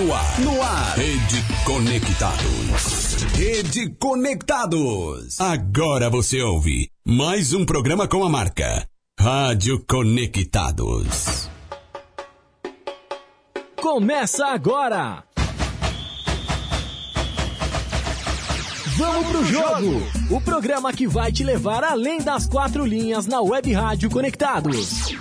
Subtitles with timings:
[0.00, 0.96] No ar, no ar.
[0.96, 3.22] Rede Conectados.
[3.34, 5.38] Rede Conectados.
[5.38, 8.88] Agora você ouve mais um programa com a marca
[9.20, 11.50] Rádio Conectados.
[13.76, 15.22] Começa agora!
[18.96, 20.02] Vamos pro jogo!
[20.30, 25.14] O programa que vai te levar além das quatro linhas na Web Rádio Conectados.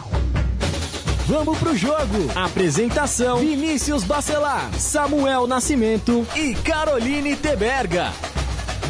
[1.30, 2.28] Vamos pro jogo!
[2.34, 8.12] Apresentação: Vinícius Bacelar, Samuel Nascimento e Caroline Teberga.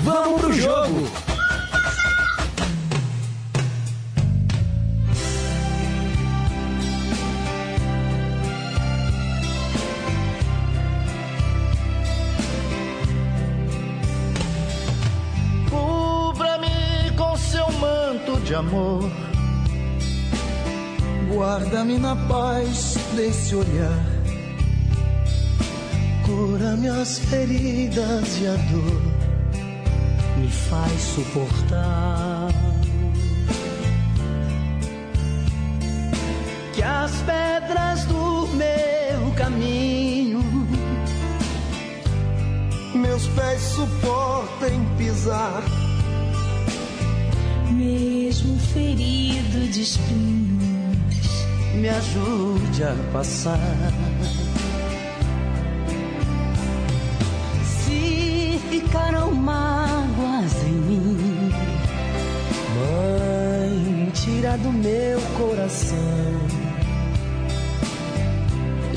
[0.05, 1.05] Vamos pro jogo!
[15.69, 19.28] Cubra-me com seu manto de amor.
[21.39, 24.05] Guarda-me na paz desse olhar.
[26.25, 29.01] Cura minhas feridas e a dor
[30.37, 32.49] me faz suportar.
[36.73, 40.43] Que as pedras do meu caminho
[42.95, 45.63] meus pés suportem pisar.
[47.71, 50.48] Mesmo ferido de espinhos,
[51.75, 53.59] me ajude a passar.
[57.63, 61.51] se ficaram mágoas em mim,
[62.75, 66.59] Mãe, tira do meu coração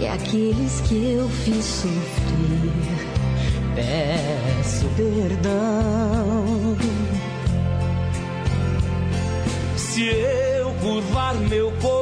[0.03, 2.73] e aqueles que eu fiz sofrer,
[3.77, 6.77] peço perdão.
[9.77, 12.02] Se eu curvar meu corpo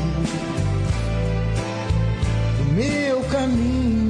[3.31, 4.00] caminho.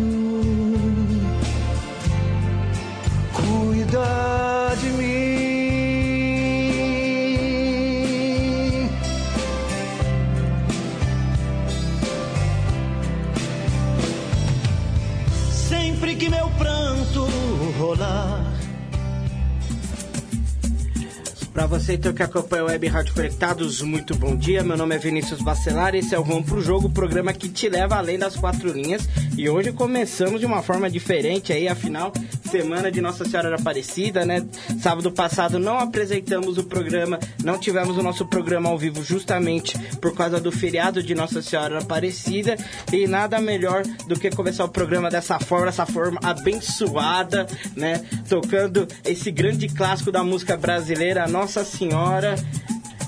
[21.92, 24.64] Você então que acompanha o Web Rádio Conectados, muito bom dia.
[24.64, 27.68] Meu nome é Vinícius Bacelar, esse é o Vamos Pro Jogo, o programa que te
[27.68, 29.10] leva além das quatro linhas.
[29.38, 32.12] E hoje começamos de uma forma diferente aí, afinal,
[32.50, 34.46] semana de Nossa Senhora da Aparecida, né?
[34.80, 40.14] Sábado passado não apresentamos o programa, não tivemos o nosso programa ao vivo justamente por
[40.14, 42.58] causa do feriado de Nossa Senhora da Aparecida.
[42.92, 48.04] E nada melhor do que começar o programa dessa forma, dessa forma abençoada, né?
[48.28, 52.36] Tocando esse grande clássico da música brasileira, Nossa Senhora.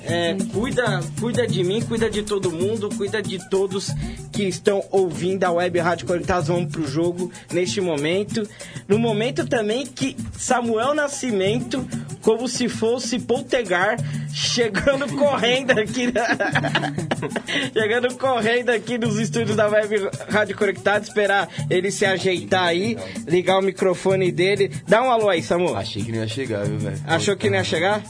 [0.06, 3.90] É, cuida, cuida de mim, cuida de todo mundo, cuida de todos
[4.34, 8.48] que estão ouvindo a Web Rádio Conectados Vamos pro jogo neste momento.
[8.88, 11.88] No momento também que Samuel Nascimento,
[12.22, 13.98] como se fosse Poltegar,
[14.34, 16.12] chegando correndo aqui.
[17.72, 23.60] chegando correndo aqui nos estúdios da Web Rádio Conectados, esperar ele se ajeitar aí, ligar
[23.60, 24.70] o microfone dele.
[24.88, 25.78] Dá um alô aí, Samuel.
[25.78, 27.00] Achei que não ia chegar, viu, velho?
[27.08, 28.04] Achou que não ia chegar?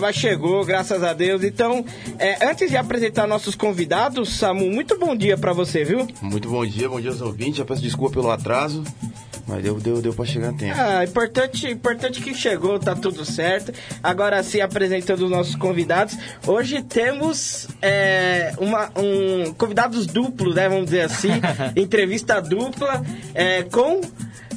[0.00, 1.42] Mas chegou, graças a Deus.
[1.42, 1.84] Então,
[2.18, 6.06] é, antes de apresentar nossos convidados, Samu, muito bom dia pra você, viu?
[6.20, 7.56] Muito bom dia, bom dia aos ouvintes.
[7.56, 8.84] Já peço desculpa pelo atraso,
[9.46, 10.74] mas deu, deu, deu pra chegar a tempo.
[10.78, 13.72] Ah, importante, importante que chegou, tá tudo certo.
[14.00, 16.16] Agora sim, apresentando os nossos convidados.
[16.46, 20.68] Hoje temos é, uma, um convidados duplos, né?
[20.68, 21.32] Vamos dizer assim.
[21.74, 24.00] entrevista dupla é, com.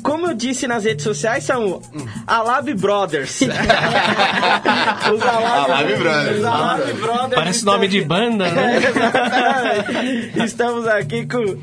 [0.05, 1.81] Como eu disse nas redes sociais, são
[2.27, 3.41] Alab Brothers.
[5.11, 6.37] Os Alab, Alab Brothers.
[6.37, 7.33] Os Alab Brothers.
[7.33, 8.81] Parece nome de banda, né?
[10.45, 11.57] Estamos aqui com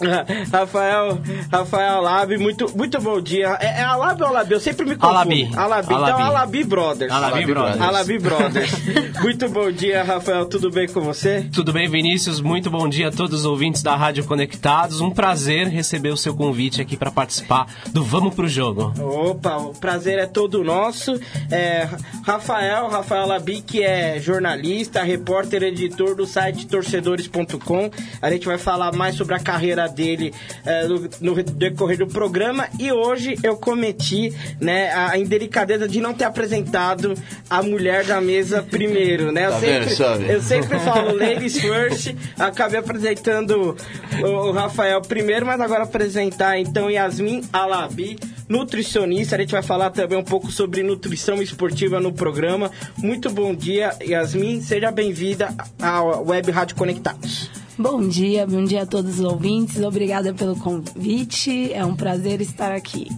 [0.52, 1.18] Rafael,
[1.52, 3.56] Rafael Lab, muito, muito bom dia.
[3.60, 4.54] É, é Alab ou Alabi?
[4.54, 5.18] Eu sempre me confundo.
[5.18, 5.50] Alabi.
[5.54, 5.86] Alabi.
[5.86, 6.22] Então, Alabi.
[6.22, 7.12] Alabi Brothers.
[7.12, 7.80] Alabi Brothers.
[7.80, 8.72] Alabi Brothers.
[9.22, 10.46] muito bom dia, Rafael.
[10.46, 11.48] Tudo bem com você?
[11.52, 12.40] Tudo bem, Vinícius?
[12.40, 15.00] Muito bom dia a todos os ouvintes da Rádio Conectados.
[15.00, 18.92] Um prazer receber o seu convite aqui para participar do Vamos Pro Jogo.
[18.98, 21.12] Opa, o prazer é todo nosso.
[21.50, 21.88] É,
[22.24, 27.90] Rafael, Rafael Labi, que é jornalista, repórter, editor do site torcedores.com.
[28.22, 30.32] A gente vai falar mais sobre a carreira dele
[30.64, 32.68] é, no, no decorrer do programa.
[32.78, 37.14] E hoje eu cometi né, a indelicadeza de não ter apresentado
[37.48, 39.46] a mulher da mesa primeiro, né?
[39.46, 40.30] Eu Tá vendo, sempre, sabe?
[40.30, 43.76] eu sempre falo ladies first, acabei apresentando
[44.22, 49.36] o, o Rafael primeiro, mas agora apresentar então Yasmin Alabi, nutricionista.
[49.36, 52.70] A gente vai falar também um pouco sobre nutrição esportiva no programa.
[52.96, 54.60] Muito bom dia, Yasmin.
[54.60, 57.50] Seja bem-vinda à Web Rádio Conectados.
[57.80, 59.82] Bom dia, bom dia a todos os ouvintes.
[59.82, 61.72] Obrigada pelo convite.
[61.72, 63.08] É um prazer estar aqui.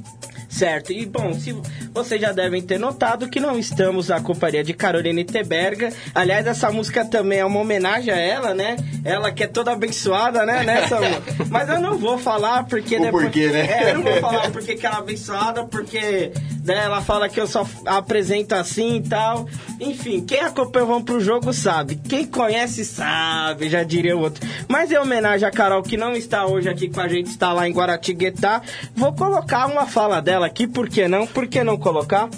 [0.53, 1.57] Certo, e bom, se
[1.95, 5.91] vocês já devem ter notado que não estamos na companhia de Caroline Teberga.
[6.15, 8.77] Aliás, essa música também é uma homenagem a ela, né?
[9.03, 11.07] Ela que é toda abençoada, né, né, Samu?
[11.49, 13.67] Mas eu não vou falar porque O porquê, né?
[13.67, 16.33] É, eu não vou falar porque que ela é abençoada, porque
[16.65, 19.49] né, ela fala que eu só apresento assim e tal.
[19.81, 21.97] Enfim, quem acompanha o Vamos Pro Jogo sabe.
[21.97, 24.47] Quem conhece sabe, já diria o outro.
[24.69, 27.69] Mas em homenagem a Carol, que não está hoje aqui com a gente, está lá
[27.69, 28.63] em Guaratinguetá,
[28.95, 31.27] vou colocar uma fala dela aqui, por que não?
[31.27, 32.29] Por que não colocar?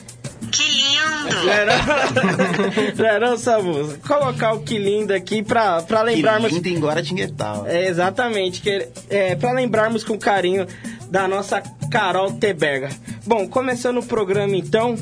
[0.51, 0.95] Que lindo!
[1.25, 3.99] Não não, não, não Samu?
[4.07, 6.49] Colocar o que lindo aqui pra, pra lembrarmos...
[6.49, 7.63] Que lindo em Guaratinguetá.
[7.67, 10.67] É, exatamente, que, é, para lembrarmos com carinho
[11.14, 12.88] da nossa Carol Teberga.
[13.25, 14.97] Bom, começando o programa então,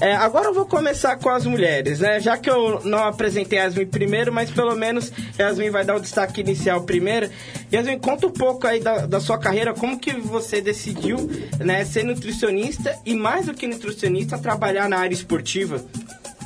[0.00, 2.20] é, agora eu vou começar com as mulheres, né?
[2.20, 6.00] Já que eu não apresentei a Yasmin primeiro, mas pelo menos Yasmin vai dar o
[6.00, 7.28] destaque inicial primeiro.
[7.72, 11.16] Yasmin, conta um pouco aí da, da sua carreira, como que você decidiu
[11.58, 15.84] né, ser nutricionista e mais do que nutricionista, trabalhar na área esportiva.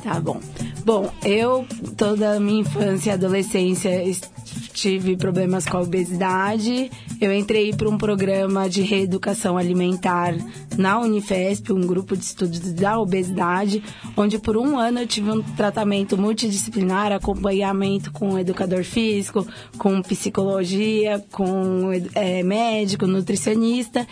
[0.03, 0.39] Tá bom.
[0.83, 1.65] Bom, eu
[1.95, 4.03] toda a minha infância e adolescência
[4.73, 6.89] tive problemas com a obesidade.
[7.19, 10.33] Eu entrei para um programa de reeducação alimentar
[10.77, 13.83] na Unifesp, um grupo de estudos da obesidade,
[14.17, 19.45] onde por um ano eu tive um tratamento multidisciplinar, acompanhamento com educador físico,
[19.77, 24.07] com psicologia, com eh, médico, nutricionista.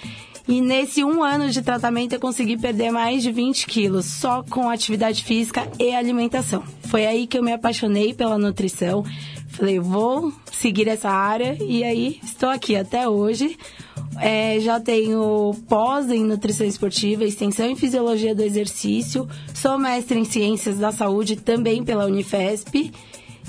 [0.49, 4.67] E nesse um ano de tratamento eu consegui perder mais de 20 quilos só com
[4.67, 6.63] atividade física e alimentação.
[6.85, 9.05] Foi aí que eu me apaixonei pela nutrição.
[9.49, 13.59] Falei, vou seguir essa área e aí estou aqui até hoje.
[14.19, 20.25] É, já tenho pós em nutrição esportiva, extensão em fisiologia do exercício, sou mestre em
[20.25, 22.91] ciências da saúde também pela Unifesp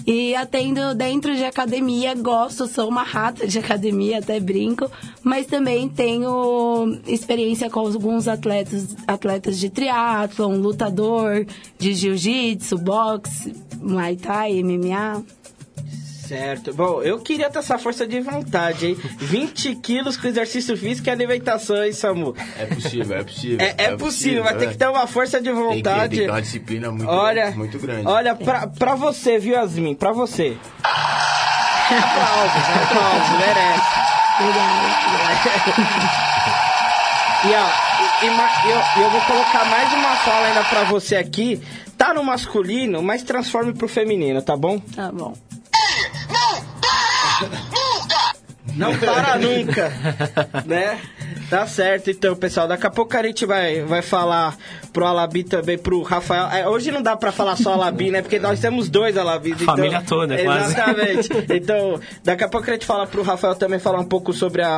[0.06, 4.90] E atendo dentro de academia, gosto, sou uma rata de academia, até brinco,
[5.22, 11.46] mas também tenho experiência com alguns atletas, atletas de triatlon, lutador,
[11.78, 15.22] de jiu-jitsu, boxe, muay thai, MMA.
[16.30, 16.72] Certo.
[16.72, 18.96] Bom, eu queria ter essa força de vontade, hein?
[19.18, 22.36] 20 quilos com exercício físico e alimentação, hein, Samu?
[22.56, 23.58] É possível, é possível.
[23.60, 26.16] É, é possível, vai ter que ter uma força de Tem que, tem vontade.
[26.16, 28.06] que ter uma disciplina muito, Olha, muito grande.
[28.06, 29.96] olha pra, pra você, viu, Yasmin?
[29.96, 30.56] Pra você.
[30.84, 33.90] aplausos, aplausos, merece.
[37.42, 37.68] E ó,
[38.22, 41.60] e, e eu, eu vou colocar mais uma fala ainda pra você aqui.
[41.98, 44.78] Tá no masculino, mas transforme pro feminino, tá bom?
[44.78, 45.34] Tá bom.
[47.40, 47.79] @웃
[48.76, 49.92] Não para nunca,
[50.66, 50.98] né?
[51.48, 52.68] Tá certo, então, pessoal.
[52.68, 54.56] Daqui a pouco a gente vai, vai falar
[54.92, 56.46] pro Alabi também, pro Rafael.
[56.46, 58.22] É, hoje não dá pra falar só Alabi, né?
[58.22, 59.54] Porque nós temos dois Alabis.
[59.60, 60.72] então- Família toda, quase.
[60.72, 61.28] Exatamente.
[61.60, 64.68] Então, daqui a pouco a gente fala pro Rafael também falar um pouco sobre a,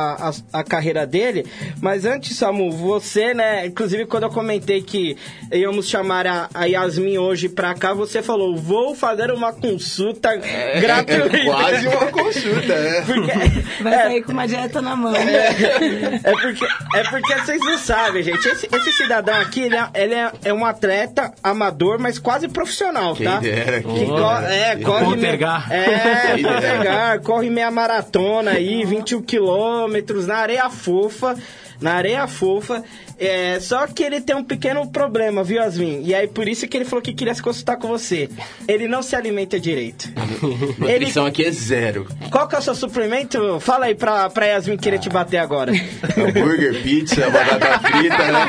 [0.51, 1.45] a, a carreira dele.
[1.79, 3.65] Mas antes, Samu, você, né?
[3.67, 5.15] Inclusive, quando eu comentei que
[5.51, 11.37] íamos chamar a, a Yasmin hoje pra cá, você falou: vou fazer uma consulta gratuita.
[11.37, 13.01] É quase uma consulta, é.
[13.01, 15.13] Porque, Vai é, sair com uma dieta na mão.
[15.15, 18.47] é porque, é porque vocês não sabem, gente.
[18.47, 23.15] Esse, esse cidadão aqui, ele, é, ele é, é um atleta amador, mas quase profissional,
[23.15, 23.39] Quem tá?
[23.39, 25.71] dera, Que co- é, corre Poltergar.
[25.71, 31.35] é, poltergar, corre meia maratona aí, 21 quilômetros, na areia fofa.
[31.81, 32.83] Na areia fofa.
[33.25, 36.01] É, só que ele tem um pequeno problema, viu, Yasmin?
[36.03, 38.29] E aí, por isso que ele falou que queria se consultar com você.
[38.67, 40.09] Ele não se alimenta direito.
[40.83, 42.05] Ele, Nutrição aqui é zero.
[42.29, 43.59] qual que é o seu suplemento?
[43.61, 45.71] Fala aí pra, pra Yasmin querer te bater agora.
[46.17, 48.45] Hambúrguer, pizza, batata frita, né?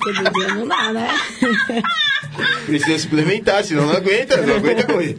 [0.00, 1.08] Todo dia não dá, né?
[2.66, 5.16] Precisa suplementar, senão não aguenta, não aguenta correr.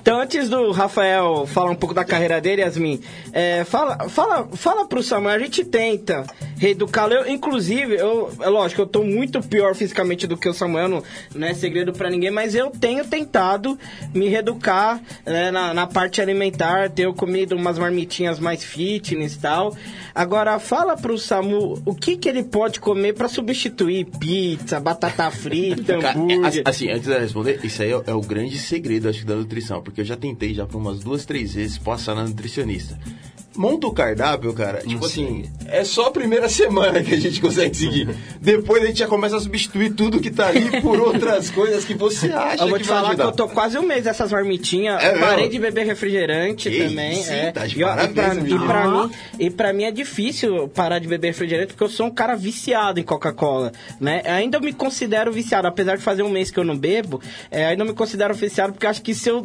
[0.00, 3.00] Então, antes do Rafael falar um pouco da carreira dele, Yasmin,
[3.32, 6.24] é, fala, fala, fala pro Samuel, a gente tenta
[6.56, 7.12] reeducá-lo.
[7.12, 11.02] Eu, inclusive, eu, é lógico, eu tô muito pior fisicamente do que o Samuel, não,
[11.34, 13.78] não é segredo pra ninguém, mas eu tenho tentado
[14.14, 19.76] me reeducar né, na, na parte alimentar, tenho comido umas marmitinhas mais fitness e tal.
[20.14, 25.92] Agora, fala pro Samu o que, que ele pode comer pra substituir pizza, batata frita,
[26.02, 26.62] é, hambúrguer.
[26.64, 29.82] assim, antes de responder, isso aí é, é o grande segredo, acho que, da nutrição.
[29.90, 32.98] Porque eu já tentei já por umas duas, três vezes passar na nutricionista.
[33.56, 34.78] Monta o cardápio, cara.
[34.78, 38.08] Tipo assim, é só a primeira semana que a gente consegue seguir.
[38.40, 41.92] Depois a gente já começa a substituir tudo que tá ali por outras coisas que
[41.92, 43.24] você acha Eu vou te falar ajudar.
[43.24, 45.02] que eu tô quase um mês dessas marmitinhas.
[45.02, 47.20] É parei de beber refrigerante Que também.
[47.20, 47.50] isso, é.
[47.50, 50.68] tá de e, ó, e, parabéns, pra, e, pra mim, e pra mim é difícil
[50.68, 53.72] parar de beber refrigerante porque eu sou um cara viciado em Coca-Cola.
[54.00, 54.22] Né?
[54.26, 57.20] Ainda eu me considero viciado, apesar de fazer um mês que eu não bebo,
[57.50, 59.42] é, ainda eu me considero viciado porque acho que se eu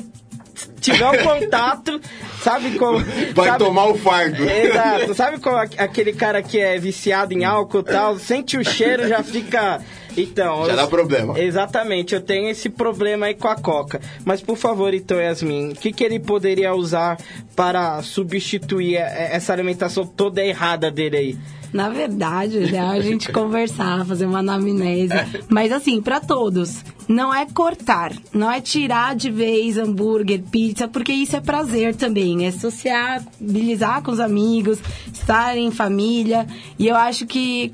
[0.79, 1.99] tiver um contato,
[2.41, 2.99] sabe como.
[3.33, 4.43] Vai sabe- tomar o fardo.
[4.49, 5.13] Exato.
[5.13, 9.07] Sabe como aqu- aquele cara que é viciado em álcool e tal, sente o cheiro,
[9.07, 9.81] já fica.
[10.17, 10.65] Então.
[10.65, 11.39] Já eu- dá problema.
[11.39, 13.99] Exatamente, eu tenho esse problema aí com a Coca.
[14.23, 17.17] Mas por favor, então, Yasmin, o que, que ele poderia usar
[17.55, 21.37] para substituir eh, essa alimentação toda errada dele aí?
[21.73, 25.09] Na verdade, o ideal é a gente conversar, fazer uma anamnese.
[25.49, 31.11] Mas assim, pra todos, não é cortar, não é tirar de vez hambúrguer, pizza, porque
[31.11, 34.79] isso é prazer também, é sociabilizar com os amigos,
[35.13, 36.47] estar em família.
[36.79, 37.73] E eu acho que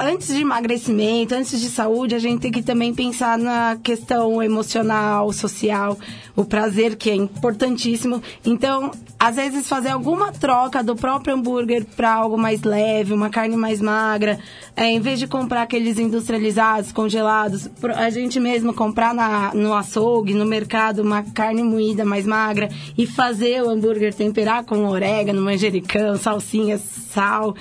[0.00, 5.32] antes de emagrecimento, antes de saúde, a gente tem que também pensar na questão emocional,
[5.32, 5.98] social,
[6.36, 8.22] o prazer que é importantíssimo.
[8.44, 13.56] Então, às vezes fazer alguma troca do próprio hambúrguer para algo mais leve, uma carne
[13.56, 14.38] mais magra,
[14.76, 20.34] é, em vez de comprar aqueles industrializados, congelados, a gente mesmo comprar na, no açougue,
[20.34, 26.16] no mercado, uma carne moída mais magra e fazer o hambúrguer temperar com orégano, manjericão,
[26.18, 27.54] salsinha, sal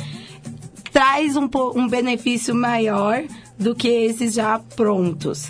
[0.94, 3.24] traz um, um benefício maior
[3.58, 5.50] do que esses já prontos.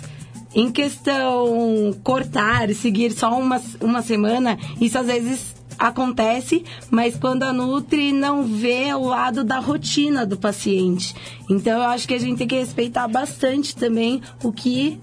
[0.54, 7.52] Em questão cortar, seguir só uma, uma semana, isso às vezes acontece, mas quando a
[7.52, 11.14] Nutri não vê o lado da rotina do paciente.
[11.50, 14.98] Então eu acho que a gente tem que respeitar bastante também o que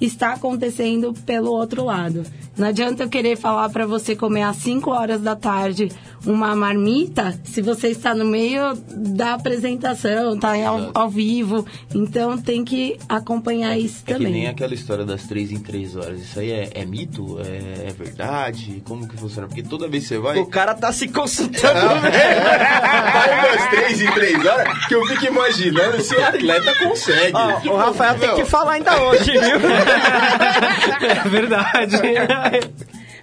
[0.00, 2.24] está acontecendo pelo outro lado.
[2.56, 5.90] Não adianta eu querer falar para você comer às 5 horas da tarde
[6.24, 11.64] uma marmita se você está no meio da apresentação, tá ao, ao vivo.
[11.94, 14.26] Então tem que acompanhar isso É também.
[14.26, 16.20] que nem aquela história das três em três horas.
[16.20, 17.38] Isso aí é, é mito?
[17.40, 18.82] É, é verdade?
[18.86, 19.46] Como que funciona?
[19.46, 20.38] Porque toda vez que você vai.
[20.38, 26.00] O cara tá se consultando Vai umas três em três horas que eu fico imaginando
[26.00, 27.32] se o atleta consegue.
[27.68, 29.40] Ó, o Rafael tem que falar ainda hoje, viu?
[31.06, 31.96] É verdade.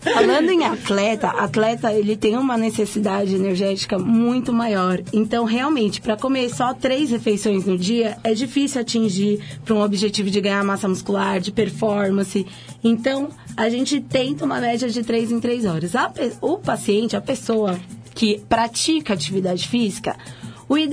[0.02, 5.02] Falando em atleta, atleta ele tem uma necessidade energética muito maior.
[5.14, 10.30] Então, realmente, para comer só três refeições no dia, é difícil atingir para um objetivo
[10.30, 12.46] de ganhar massa muscular, de performance.
[12.84, 15.94] Então, a gente tenta uma média de três em três horas.
[16.42, 17.80] O paciente, a pessoa
[18.14, 20.18] que pratica atividade física,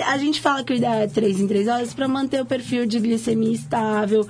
[0.07, 2.87] a gente fala que o ideal é 3 em 3 horas para manter o perfil
[2.87, 4.27] de glicemia estável,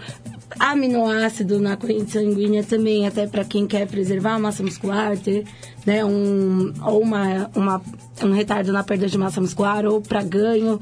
[0.60, 5.46] aminoácido na corrente sanguínea também, até para quem quer preservar a massa muscular, ter
[5.86, 7.82] né, um, ou uma, uma,
[8.22, 10.78] um retardo na perda de massa muscular ou para ganho,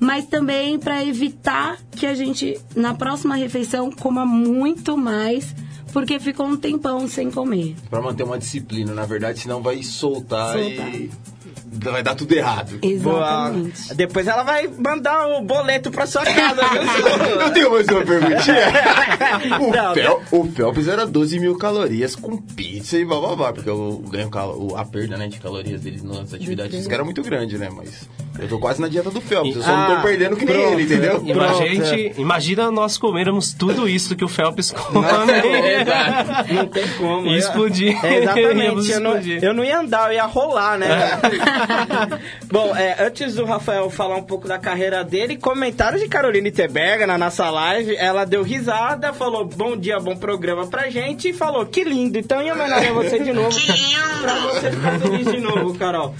[0.00, 5.54] mas também para evitar que a gente, na próxima refeição, coma muito mais,
[5.92, 7.76] porque ficou um tempão sem comer.
[7.88, 10.92] Pra manter uma disciplina, na verdade, senão vai soltar, Soltar.
[10.92, 11.08] e
[11.72, 12.78] vai dar tudo errado.
[13.00, 13.52] Boa.
[13.94, 16.60] Depois ela vai mandar o boleto pra sua casa?
[17.40, 18.70] Eu tenho mais uma perguntinha.
[19.60, 23.98] O, Não, Fel, o Phelps era 12 mil calorias com pizza e bababá, porque o
[24.10, 27.68] ganho o- a perda né, de calorias dele nas atividades físicas era muito grande, né?
[27.74, 30.44] Mas eu tô quase na dieta do Phelps, eu só não Ah, tô perdendo que
[30.44, 30.72] nem pronto.
[30.74, 31.22] ele, entendeu?
[31.24, 35.06] Imagine, imagina nós comermos tudo isso que o Phelps come.
[36.54, 37.26] Não tem como.
[37.26, 38.04] Ia explodir.
[38.04, 38.90] É, exatamente.
[38.90, 39.44] Eu não, explodir.
[39.44, 40.88] eu não ia andar, eu ia rolar, né?
[42.50, 47.06] Bom, é, antes do Rafael falar um pouco da carreira dele, comentários de Caroline Teberga
[47.06, 47.96] na nossa live.
[47.96, 52.18] Ela deu risada, falou bom dia, bom programa pra gente e falou que lindo.
[52.18, 53.50] Então, em homenagem a você de novo.
[53.50, 54.00] Que lindo!
[54.20, 56.14] pra você ficar feliz de novo, Carol.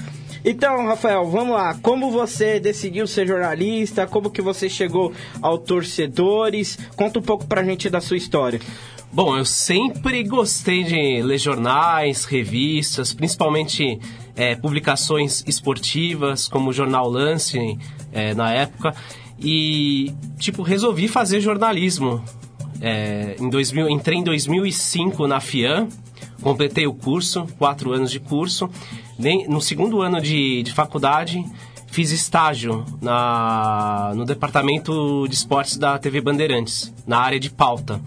[0.44, 1.76] Então, Rafael, vamos lá.
[1.82, 4.06] Como você decidiu ser jornalista?
[4.06, 5.12] Como que você chegou
[5.42, 6.78] ao torcedores?
[6.96, 8.58] Conta um pouco pra gente da sua história.
[9.12, 13.98] Bom, eu sempre gostei de ler jornais, revistas, principalmente
[14.36, 17.76] é, publicações esportivas, como o Jornal Lance,
[18.12, 18.94] é, na época.
[19.40, 22.22] E, tipo, resolvi fazer jornalismo.
[22.80, 25.88] É, em 2000, entrei em 2005 na FIAM,
[26.40, 28.70] completei o curso, quatro anos de curso.
[29.48, 31.44] No segundo ano de, de faculdade,
[31.88, 38.00] fiz estágio na, no departamento de esportes da TV Bandeirantes, na área de pauta,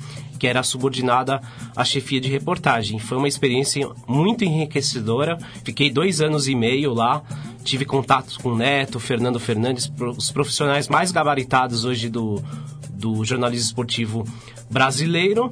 [0.43, 1.41] que era subordinada
[1.73, 2.99] à chefia de reportagem.
[2.99, 5.37] Foi uma experiência muito enriquecedora.
[5.63, 7.21] Fiquei dois anos e meio lá.
[7.63, 12.43] Tive contatos com o Neto, Fernando Fernandes, os profissionais mais gabaritados hoje do,
[12.89, 14.25] do jornalismo esportivo
[14.69, 15.49] brasileiro.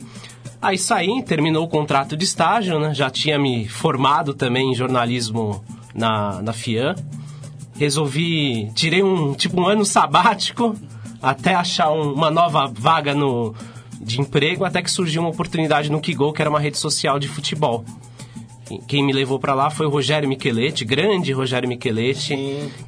[0.61, 2.93] Aí saí, terminou o contrato de estágio, né?
[2.93, 5.63] Já tinha me formado também em jornalismo
[5.95, 6.95] na, na FIAM.
[7.77, 10.75] Resolvi, tirei um tipo um ano sabático
[11.21, 13.55] até achar um- uma nova vaga no,
[14.03, 17.27] de emprego, até que surgiu uma oportunidade no Kigol, que era uma rede social de
[17.27, 17.85] futebol.
[18.87, 22.37] Quem me levou para lá foi o Rogério Micheletti, grande Rogério Micheletti,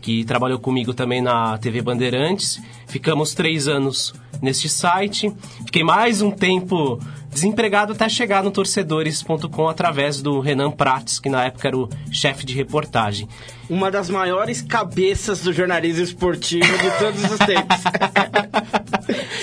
[0.01, 2.61] que trabalhou comigo também na TV Bandeirantes.
[2.87, 5.33] Ficamos três anos neste site.
[5.65, 6.99] Fiquei mais um tempo
[7.29, 12.45] desempregado até chegar no torcedores.com através do Renan Prates, que na época era o chefe
[12.45, 13.27] de reportagem.
[13.69, 17.77] Uma das maiores cabeças do jornalismo esportivo de todos os tempos.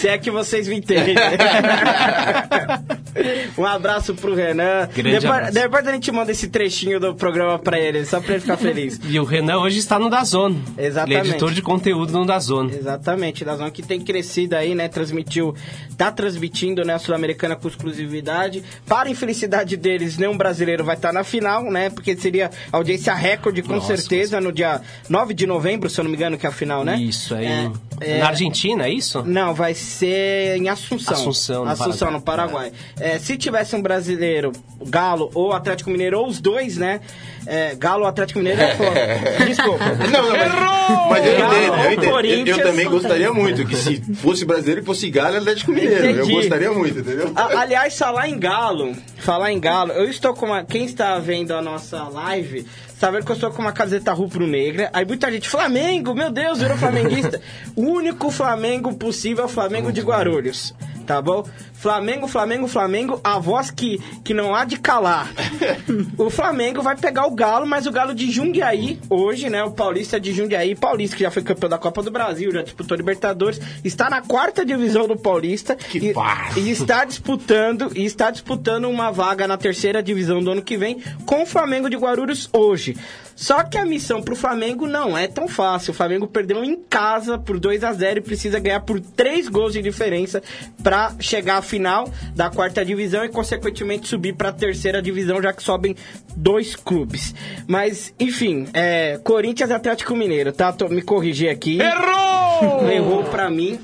[0.00, 1.14] Se é que vocês me entendem.
[3.58, 4.88] um abraço pro Renan.
[4.94, 8.56] Grande depois, a gente manda esse trechinho do programa pra ele, só pra ele ficar
[8.56, 8.98] feliz.
[9.04, 10.54] E o Renan hoje está no Dazon.
[10.78, 11.20] Exatamente.
[11.20, 12.70] Ele é editor de conteúdo no Dazon.
[12.70, 14.88] Exatamente, da zona que tem crescido aí, né?
[14.88, 15.54] Transmitiu,
[15.96, 18.62] tá transmitindo, né, a Sul-Americana com exclusividade.
[18.86, 21.90] Para a infelicidade deles, nenhum brasileiro vai estar na final, né?
[21.90, 24.09] Porque seria audiência recorde, com Nossa, certeza,
[24.40, 26.96] no dia 9 de novembro, se eu não me engano, que é a final, né?
[26.96, 27.46] Isso, aí.
[27.46, 27.70] É,
[28.00, 29.22] é- Na Argentina, é isso?
[29.26, 31.14] Não, vai ser em Assunção.
[31.14, 32.68] Assunção, no Assunção, Paraguai.
[32.68, 32.72] no Paraguai.
[32.98, 34.52] É, se tivesse um brasileiro,
[34.86, 37.00] Galo ou Atlético Mineiro, ou os dois, né?
[37.46, 39.00] É, Galo ou Atlético Mineiro é foda.
[39.46, 39.84] Desculpa.
[40.10, 42.04] Não, não, mas, mas eu Galo entendo, eu entendo.
[42.26, 46.04] Eu- Eu, também gostaria muito que se fosse brasileiro e fosse Galo, Atlético Mineiro.
[46.06, 46.32] Eu Entendi.
[46.32, 47.32] gostaria muito, entendeu?
[47.36, 50.64] A- aliás, falar em Galo, falar em Galo, eu estou com uma.
[50.64, 52.66] Quem está vendo a nossa live,
[53.00, 54.90] está vendo que eu estou com uma camiseta rubro-negra.
[54.92, 57.40] Aí muita gente, Flamengo, meu Deus, virou flamenguista.
[57.74, 60.74] o único Flamengo possível é o Flamengo de Guarulhos.
[61.10, 61.44] Tá bom?
[61.72, 65.28] Flamengo, Flamengo, Flamengo, a voz que, que não há de calar.
[66.16, 69.64] o Flamengo vai pegar o Galo, mas o Galo de Jundiaí, hoje, né?
[69.64, 72.96] O Paulista de Jundiaí, Paulista que já foi campeão da Copa do Brasil, já disputou
[72.96, 78.84] Libertadores, está na quarta divisão do Paulista Que e, e está disputando e está disputando
[78.84, 82.94] uma vaga na terceira divisão do ano que vem com o Flamengo de Guarulhos hoje.
[83.40, 85.92] Só que a missão pro Flamengo não é tão fácil.
[85.92, 89.72] O Flamengo perdeu em casa por 2 a 0 e precisa ganhar por 3 gols
[89.72, 90.42] de diferença
[90.82, 95.54] para chegar à final da quarta divisão e consequentemente subir para a terceira divisão, já
[95.54, 95.96] que sobem
[96.36, 97.34] dois clubes.
[97.66, 100.70] Mas, enfim, é, Corinthians e Atlético Mineiro, tá?
[100.70, 101.78] Tô- me corrigir aqui.
[101.80, 102.90] Errou!
[102.90, 103.80] Errou pra mim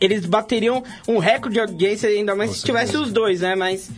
[0.00, 3.54] eles bateriam um recorde de audiência ainda mais se tivesse os dois, né?
[3.54, 3.88] Mas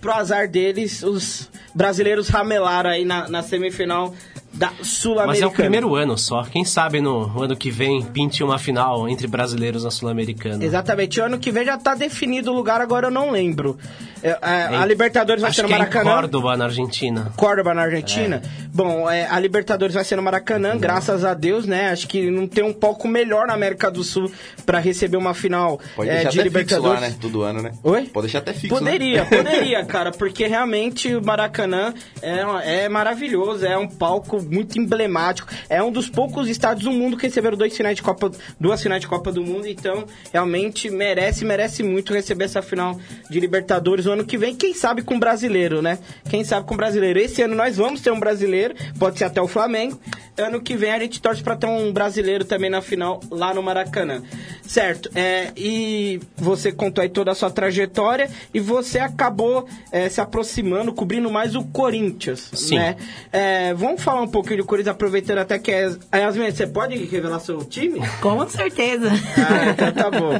[0.00, 4.12] pro azar deles, os brasileiros ramelaram aí na, na semifinal
[4.52, 5.26] da Sul-Americana.
[5.26, 6.42] Mas é o primeiro ano só.
[6.42, 10.62] Quem sabe no ano que vem pinte uma final entre brasileiros na Sul-Americana.
[10.64, 11.20] Exatamente.
[11.20, 13.78] O ano que vem já tá definido o lugar, agora eu não lembro.
[14.22, 16.10] É, a, a Em- Libertadores vai ser no é Maracanã.
[16.12, 17.32] Córdoba, na Argentina.
[17.36, 18.42] Córdoba na Argentina.
[18.72, 21.90] Bom, é, a Libertadores vai ser no Maracanã, graças a Deus, né?
[21.90, 24.30] Acho que não tem um palco melhor na América do Sul
[24.64, 27.00] pra receber uma final Pode é, deixar de até fixo Libertadores.
[27.00, 27.16] lá, né?
[27.20, 27.72] Todo ano, né?
[27.82, 28.02] Oi?
[28.06, 29.28] Pode deixar até fixo, Poderia, né?
[29.42, 35.82] poderia, cara, porque realmente o Maracanã é, é maravilhoso, é um palco muito emblemático, é
[35.82, 39.06] um dos poucos estádios do mundo que receberam dois finais de Copa, duas finais de
[39.06, 44.24] Copa do Mundo, então realmente merece, merece muito receber essa final de Libertadores no ano
[44.24, 45.98] que vem, quem sabe com brasileiro, né?
[46.28, 47.18] Quem sabe com brasileiro.
[47.18, 50.00] Esse ano nós vamos ter um brasileiro, pode ser até o Flamengo.
[50.36, 53.62] Ano que vem a gente torce para ter um brasileiro também na final lá no
[53.62, 54.22] Maracanã.
[54.66, 60.20] Certo, é, e você contou aí toda a sua trajetória e você acabou é, se
[60.20, 62.76] aproximando, cobrindo mais o Corinthians, Sim.
[62.76, 62.96] né?
[63.30, 65.90] É, vamos falar um pouquinho do Corinthians, aproveitando até que é...
[66.14, 68.00] Yasmin, você pode revelar seu time?
[68.20, 69.08] Com certeza.
[69.36, 70.32] Ah, então tá bom.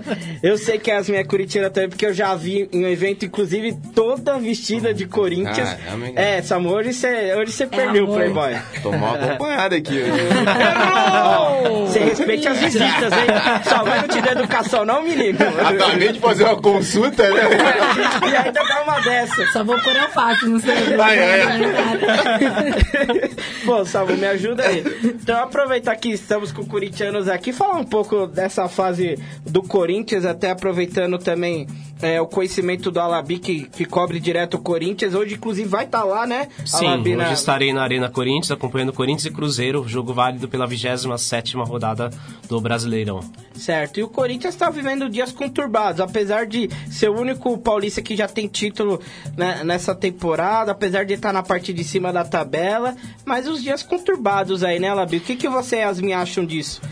[0.42, 3.24] Eu sei que a Yasmin é curitiba também, porque eu já vi em um evento,
[3.24, 5.68] inclusive, toda vestida de Corinthians.
[5.88, 6.20] Ah, amiga.
[6.20, 8.16] é, Samu, hoje você, hoje você perdeu o amor.
[8.16, 8.56] Playboy.
[8.82, 10.00] Tô mal acompanhado aqui.
[10.00, 10.12] hoje.
[11.86, 13.26] Você respeite as visitas, hein?
[13.68, 15.38] Sua mãe não te deu educação, não, menino?
[15.64, 17.42] Acabei de fazer uma consulta, né?
[18.30, 19.46] e ainda dá uma dessa.
[19.52, 21.60] Só vou pôr a faca no seu Ai, ai.
[23.84, 24.82] Salvo, me ajuda aí.
[25.04, 30.50] Então, aproveitar que estamos com corintianos aqui, falar um pouco dessa fase do Corinthians, até
[30.50, 31.66] aproveitando também
[32.00, 35.14] é, o conhecimento do Alabi, que, que cobre direto o Corinthians.
[35.14, 36.48] Hoje, inclusive, vai estar lá, né?
[36.66, 40.66] Sim, Alabi, hoje na- estarei na Arena Corinthians, acompanhando Corinthians e Cruzeiro, jogo válido pela
[40.66, 42.10] 27ª rodada
[42.48, 43.20] do Brasileirão.
[43.54, 48.16] Certo, e o Corinthians está vivendo dias conturbados, apesar de ser o único paulista que
[48.16, 49.00] já tem título
[49.36, 53.71] né, nessa temporada, apesar de estar na parte de cima da tabela, mas os dias
[53.80, 55.18] conturbados aí, né, Labi?
[55.18, 55.76] O que, que você
[56.08, 56.82] e acham disso?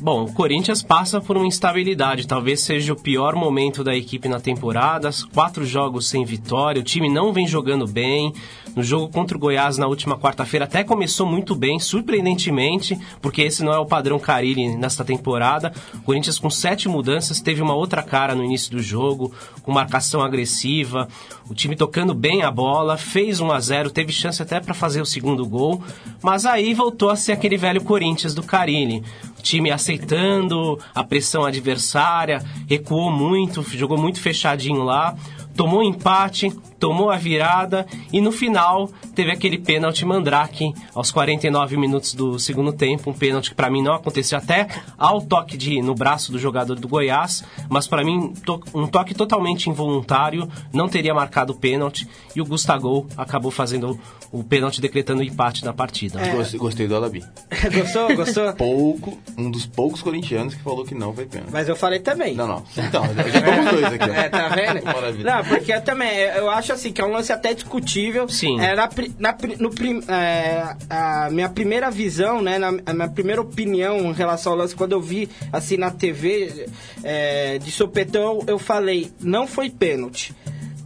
[0.00, 4.38] Bom, o Corinthians passa por uma instabilidade, talvez seja o pior momento da equipe na
[4.38, 5.10] temporada.
[5.34, 8.32] Quatro jogos sem vitória, o time não vem jogando bem.
[8.76, 13.64] No jogo contra o Goiás na última quarta-feira até começou muito bem, surpreendentemente, porque esse
[13.64, 15.72] não é o padrão Carilli nesta temporada.
[15.94, 19.32] O Corinthians com sete mudanças teve uma outra cara no início do jogo,
[19.62, 21.08] com marcação agressiva,
[21.50, 25.00] o time tocando bem a bola, fez 1 a 0, teve chance até para fazer
[25.00, 25.82] o segundo gol,
[26.22, 29.02] mas aí voltou a ser aquele velho Corinthians do Carilli.
[29.42, 35.14] Time aceitando a pressão adversária, recuou muito, jogou muito fechadinho lá,
[35.56, 42.14] tomou empate, tomou a virada e no final teve aquele pênalti Mandrake aos 49 minutos
[42.14, 45.94] do segundo tempo, um pênalti que para mim não aconteceu até ao toque de no
[45.94, 51.12] braço do jogador do Goiás, mas para mim to- um toque totalmente involuntário, não teria
[51.14, 53.98] marcado o pênalti e o Gustavo acabou fazendo
[54.30, 56.20] o pênalti decretando o empate na partida.
[56.30, 57.24] Gostei, gostei do Alabi.
[57.72, 58.14] Gostou?
[58.14, 58.52] Gostou?
[58.54, 61.50] Pouco, um dos poucos corintianos que falou que não foi pênalti.
[61.52, 62.34] Mas eu falei também.
[62.34, 62.64] Não, não.
[62.76, 64.10] Então, já estamos dois aqui.
[64.10, 64.18] ó.
[64.18, 64.84] É, tá vendo?
[64.84, 65.36] Maravilha.
[65.36, 68.28] Não, porque eu também, eu acho assim, que é um lance até discutível.
[68.28, 68.60] Sim.
[68.60, 68.88] É, na,
[69.18, 69.70] na, no
[70.12, 74.74] é, a minha primeira visão, né, na, a minha primeira opinião em relação ao lance,
[74.74, 76.66] quando eu vi, assim, na TV,
[77.04, 80.34] é, de sopetão, eu falei, não foi pênalti.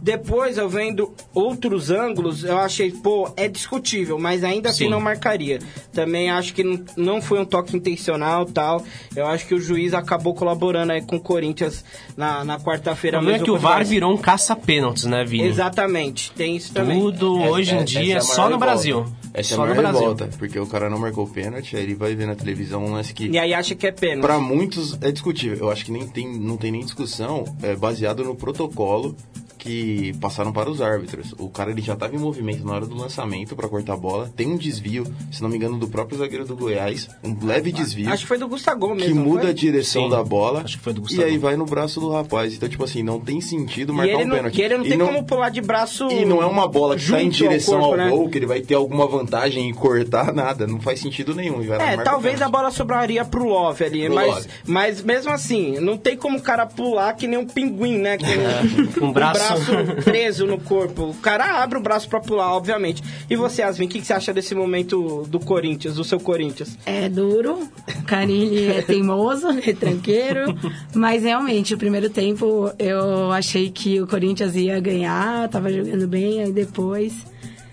[0.03, 4.89] Depois, eu vendo outros ângulos, eu achei, pô, é discutível, mas ainda assim Sim.
[4.89, 5.59] não marcaria.
[5.93, 8.83] Também acho que não, não foi um toque intencional tal.
[9.15, 11.85] Eu acho que o juiz acabou colaborando aí com o Corinthians
[12.17, 13.89] na, na quarta-feira problema é que o VAR Goiás.
[13.89, 15.47] virou um caça-pênaltis, né, Vini?
[15.47, 16.99] Exatamente, tem isso também.
[16.99, 18.57] Tudo hoje em Essa dia é só no.
[18.57, 19.05] Brasil.
[19.33, 19.99] Essa só é a no maior Brasil.
[20.01, 22.91] revolta, porque o cara não marcou o pênalti, aí ele vai ver na televisão um
[22.91, 23.29] lance que...
[23.29, 24.21] E aí acha que é pênalti.
[24.21, 25.57] Pra muitos é discutível.
[25.59, 29.15] Eu acho que nem tem, não tem nem discussão é, baseado no protocolo
[29.63, 31.33] que passaram para os árbitros.
[31.39, 34.29] O cara ele já estava em movimento na hora do lançamento para cortar a bola.
[34.35, 38.09] Tem um desvio, se não me engano, do próprio zagueiro do Goiás, um leve desvio.
[38.11, 38.99] Acho que foi do Gustavo mesmo.
[39.07, 39.49] que não muda foi?
[39.51, 40.61] a direção Sim, da bola.
[40.63, 41.23] acho que foi do E Gustavo.
[41.27, 42.53] aí vai no braço do rapaz.
[42.53, 44.53] Então, tipo assim, não tem sentido E marcar ele um não, pênalti.
[44.55, 46.09] que ele não E tem como pular de braço.
[46.11, 48.09] e não é uma bola que está em junto ao direção corpo, ao né?
[48.09, 50.67] gol, que ele vai ter alguma vantagem em cortar, nada.
[50.67, 51.61] Não faz sentido nenhum.
[51.63, 54.47] E e É, talvez a bola sobraria pro Love ali, Pro mas, Love.
[54.67, 58.17] mas mesmo assim, não tem como o cara pular que nem um pinguim, né?
[58.17, 59.13] Que nem com o
[59.55, 61.03] braço- preso no corpo.
[61.09, 63.03] O cara abre o braço pra pular, obviamente.
[63.29, 66.77] E você, Asmin, o que, que você acha desse momento do Corinthians, do seu Corinthians?
[66.85, 67.67] É duro,
[67.99, 70.55] o Carilli é teimoso, é tranqueiro,
[70.95, 76.41] mas realmente, o primeiro tempo eu achei que o Corinthians ia ganhar, tava jogando bem,
[76.41, 77.13] aí depois.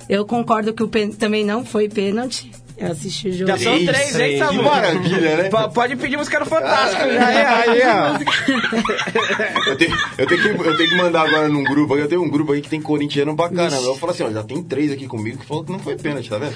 [0.08, 2.50] Eu concordo que o pen- também não foi pênalti.
[2.80, 3.46] Eu assisti o jogo.
[3.50, 4.62] Já são três, hein, Que Samu?
[4.62, 5.48] maravilha, né?
[5.50, 9.66] P- Pode pedir música no Fantástico já, aí, aí, ó.
[9.70, 11.96] Eu tenho, eu, tenho que, eu tenho que mandar agora num grupo.
[11.96, 13.82] Eu tenho um grupo aí que tem corintiano pra caramba.
[13.86, 16.28] Eu falo assim, ó, já tem três aqui comigo que falou que não foi pênalti,
[16.30, 16.54] tá vendo?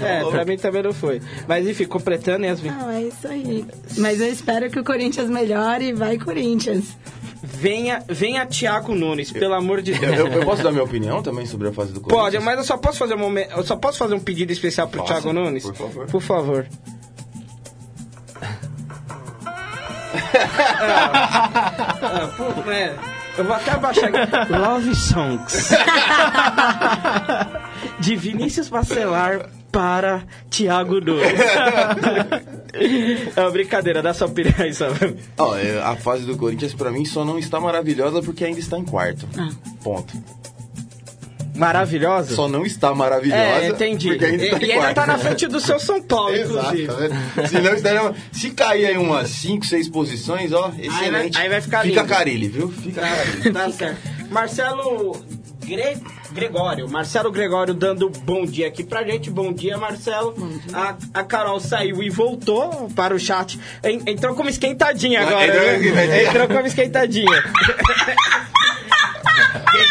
[0.00, 1.20] É, pra mim também não foi.
[1.48, 2.70] Mas enfim, completando, Yasmin.
[2.70, 3.64] Não, é isso aí.
[3.98, 6.84] Mas eu espero que o Corinthians melhore e vai Corinthians.
[7.42, 10.18] Venha, venha Thiago Nunes, pelo amor de Eu, Deus.
[10.18, 12.32] eu- eu posso dar minha opinião também sobre a fase do Corinthians?
[12.32, 14.88] Pode, mas eu só posso fazer um momento, eu só posso fazer um pedido especial
[14.88, 15.62] pro Faça, Thiago Nunes?
[15.62, 16.06] por favor.
[16.06, 16.66] Por favor.
[20.98, 22.94] Ah, pô, é,
[23.38, 24.52] eu vou até abaixar aqui.
[24.52, 25.70] Love Songs.
[28.00, 31.22] De Vinícius Bacelar para Thiago Nunes.
[33.34, 35.16] É uma brincadeira, dá sua opinião aí, sabe?
[35.38, 38.76] Ó, é, a fase do Corinthians pra mim só não está maravilhosa porque ainda está
[38.78, 39.26] em quarto.
[39.38, 39.48] Ah.
[39.82, 40.12] Ponto.
[41.54, 42.34] Maravilhosa?
[42.34, 44.08] Só não está maravilhosa É, entendi.
[44.08, 44.94] porque ainda E, está em e ainda quarto.
[44.94, 46.86] tá na frente do seu São Paulo, Exato, inclusive.
[46.86, 47.48] tá vendo?
[47.48, 51.38] Se, não estaria- se cair aí umas 5, 6 posições, ó, excelente.
[51.38, 52.12] aí vai ficar Fica lindo.
[52.14, 52.68] Carilli, viu?
[52.70, 53.52] Fica Carilli.
[53.54, 53.98] Tá certo.
[54.30, 55.16] Marcelo
[55.64, 55.96] Gre-
[56.36, 56.88] Gregório.
[56.88, 59.30] Marcelo Gregório dando bom dia aqui pra gente.
[59.30, 60.34] Bom dia, Marcelo.
[60.72, 63.58] A, a Carol saiu e voltou para o chat.
[63.82, 65.46] En- Entrou como esquentadinha agora.
[65.78, 66.24] Entrou né?
[66.24, 67.42] Entrou como esquentadinha.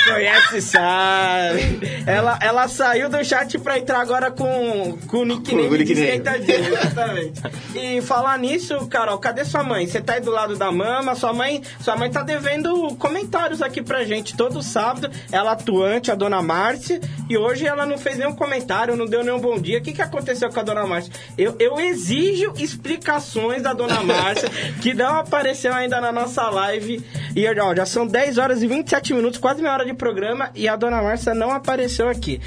[0.05, 1.79] Conhece sabe.
[2.05, 5.83] Ela, ela saiu do chat pra entrar agora com, com o nickname Com o de
[5.85, 6.07] nickname.
[6.07, 6.69] esquentadinha.
[6.69, 7.41] Exatamente.
[7.75, 9.87] E falar nisso, Carol, cadê sua mãe?
[9.87, 13.81] Você tá aí do lado da mama, sua mãe, sua mãe tá devendo comentários aqui
[13.81, 14.37] pra gente.
[14.37, 19.05] Todo sábado, ela atuante, a dona Márcia, e hoje ela não fez nenhum comentário, não
[19.05, 19.79] deu nenhum bom dia.
[19.79, 21.11] O que, que aconteceu com a dona Márcia?
[21.37, 24.49] Eu, eu exijo explicações da dona Márcia,
[24.81, 27.03] que não apareceu ainda na nossa live.
[27.35, 30.67] E ó, já são 10 horas e 27 minutos, quase meia hora de programa, e
[30.67, 32.41] a dona Márcia não apareceu aqui.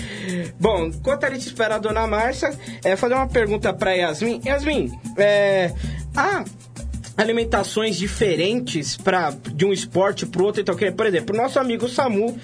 [0.59, 2.51] Bom, enquanto a gente espera a dona Márcia,
[2.85, 4.41] é, fazer uma pergunta pra Yasmin.
[4.45, 5.73] Yasmin, é.
[7.17, 10.63] Alimentações diferentes para de um esporte para outro.
[10.63, 12.39] Então, que, por exemplo, o nosso amigo Samu,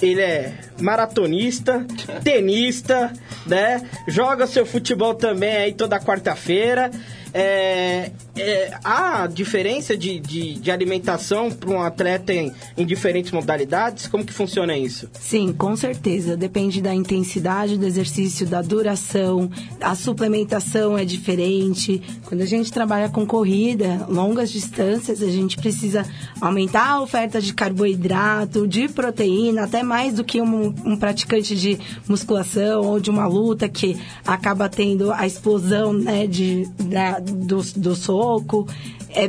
[0.00, 1.84] ele é maratonista,
[2.24, 3.12] tenista,
[3.46, 3.86] né?
[4.08, 6.90] Joga seu futebol também aí toda quarta-feira.
[7.36, 14.06] É, é, há diferença de, de, de alimentação para um atleta em, em diferentes modalidades?
[14.06, 15.08] Como que funciona isso?
[15.20, 16.36] Sim, com certeza.
[16.36, 22.00] Depende da intensidade do exercício, da duração, a suplementação é diferente.
[22.26, 26.06] Quando a gente trabalha com corrida, longas distâncias, a gente precisa
[26.40, 31.78] aumentar a oferta de carboidrato, de proteína, até mais do que um, um praticante de
[32.08, 37.94] musculação ou de uma luta que acaba tendo a explosão né, de, da- do, do
[37.96, 38.68] soco.
[39.10, 39.28] É,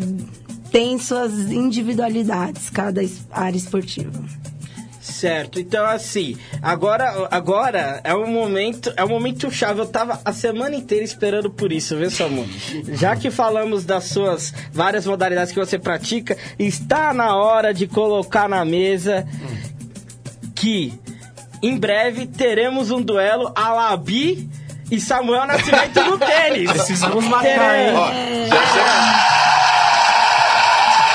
[0.72, 4.12] tem suas individualidades, cada área esportiva.
[5.00, 9.80] Certo, então assim, agora, agora é um momento, é um momento chave.
[9.80, 12.46] Eu tava a semana inteira esperando por isso, viu, Samu?
[12.90, 18.50] Já que falamos das suas várias modalidades que você pratica, está na hora de colocar
[18.50, 19.28] na mesa
[20.56, 20.92] que
[21.62, 24.50] em breve teremos um duelo Alabi
[24.92, 26.72] e Samuel Nascimento no tênis.
[26.72, 27.94] Precisamos marcar, hein?
[27.96, 28.08] Ó,
[28.48, 29.36] já são-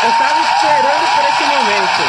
[0.02, 2.02] Eu tava esperando por esse momento.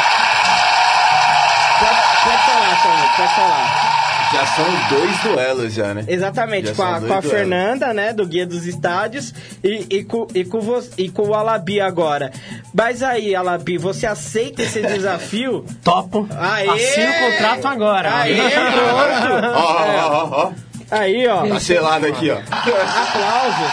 [1.78, 3.92] Pode, pode falar, Samuel, pode falar.
[4.32, 6.04] já são dois duelos já, né?
[6.08, 7.22] Exatamente, Já com a, com a.
[7.22, 11.34] Fernanda, né, do Guia dos Estádios, e, e, com, e, com vo- e com o
[11.34, 12.32] Alabi agora.
[12.72, 15.66] Mas aí, Alabi, você aceita esse desafio?
[15.84, 16.26] Topo.
[16.38, 16.68] Aê!
[16.68, 18.16] Assina o contrato agora.
[18.20, 19.46] Aí, pronto!
[19.54, 20.52] Ó, ó, ó, ó.
[20.92, 22.36] Aí, ó, Tá selado aqui, ó.
[22.36, 23.72] aplausos.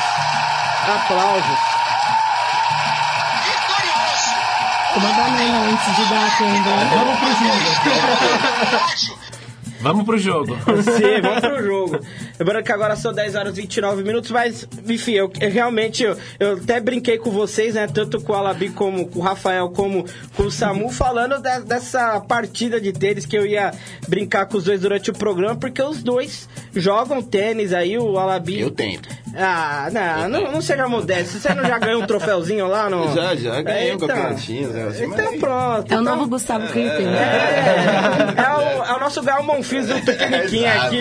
[0.95, 1.59] Aplausos.
[4.95, 6.69] Uma banana antes de dar a tenda.
[6.95, 9.19] Vamos pro jogo.
[9.81, 10.55] Vamos pro jogo.
[10.83, 11.99] Sim, vamos pro jogo.
[12.39, 16.17] Lembrando que agora são 10 horas e 29 minutos, mas, enfim, eu, eu realmente, eu,
[16.39, 17.87] eu até brinquei com vocês, né?
[17.87, 22.19] Tanto com o Alabi como com o Rafael, como com o Samu, falando de- dessa
[22.21, 23.71] partida de tênis que eu ia
[24.07, 28.59] brincar com os dois durante o programa, porque os dois jogam tênis aí, o Alabi...
[28.61, 29.07] Eu tento.
[29.35, 31.37] Ah, não, não, não seja modesto.
[31.39, 33.13] Você não já ganhou um troféuzinho lá no...
[33.13, 35.93] Já, já ganhei É, um campeonatinho, né, assim, Então mas- pronto.
[35.93, 37.07] É o então- novo Gustavo Kirten.
[37.07, 40.99] é, é o, é o nosso Gal Monfils do Tupiniquim Exato, aqui.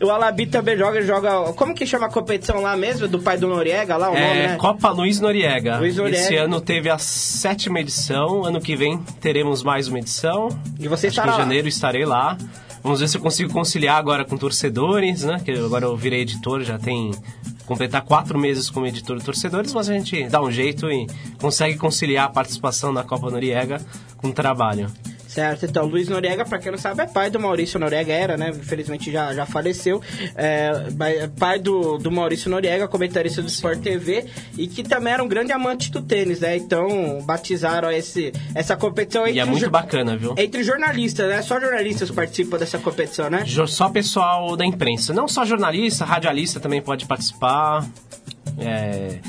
[0.04, 1.52] o Alabi também joga, joga.
[1.52, 3.06] Como que chama a competição lá mesmo?
[3.06, 4.56] Do pai do Noriega lá, o nome, É, né?
[4.56, 5.78] Copa Luiz Noriega.
[5.78, 6.18] Luiz Noriega.
[6.18, 8.44] Esse ano teve a sétima edição.
[8.44, 10.48] Ano que vem teremos mais uma edição.
[10.78, 11.38] E você Acho que estará em lá.
[11.38, 12.36] janeiro estarei lá.
[12.82, 15.40] Vamos ver se eu consigo conciliar agora com torcedores, né?
[15.44, 17.10] Que agora eu virei editor, já tem
[17.66, 21.06] completar quatro meses como editor de torcedores, mas a gente dá um jeito e
[21.38, 23.78] consegue conciliar a participação na Copa Noriega
[24.16, 24.90] com o trabalho.
[25.38, 28.50] Certo, então Luiz Noriega, pra quem não sabe, é pai do Maurício Noriega, era, né?
[28.50, 30.02] Infelizmente já, já faleceu.
[30.34, 30.72] É,
[31.38, 35.52] pai do, do Maurício Noriega, comentarista do Sport TV, e que também era um grande
[35.52, 36.56] amante do tênis, né?
[36.56, 40.34] Então batizaram esse, essa competição E entre, é muito bacana, viu?
[40.36, 41.40] entre jornalistas, né?
[41.40, 43.44] Só jornalistas participam dessa competição, né?
[43.68, 47.88] Só pessoal da imprensa, não só jornalista, radialista também pode participar.
[48.58, 49.20] É,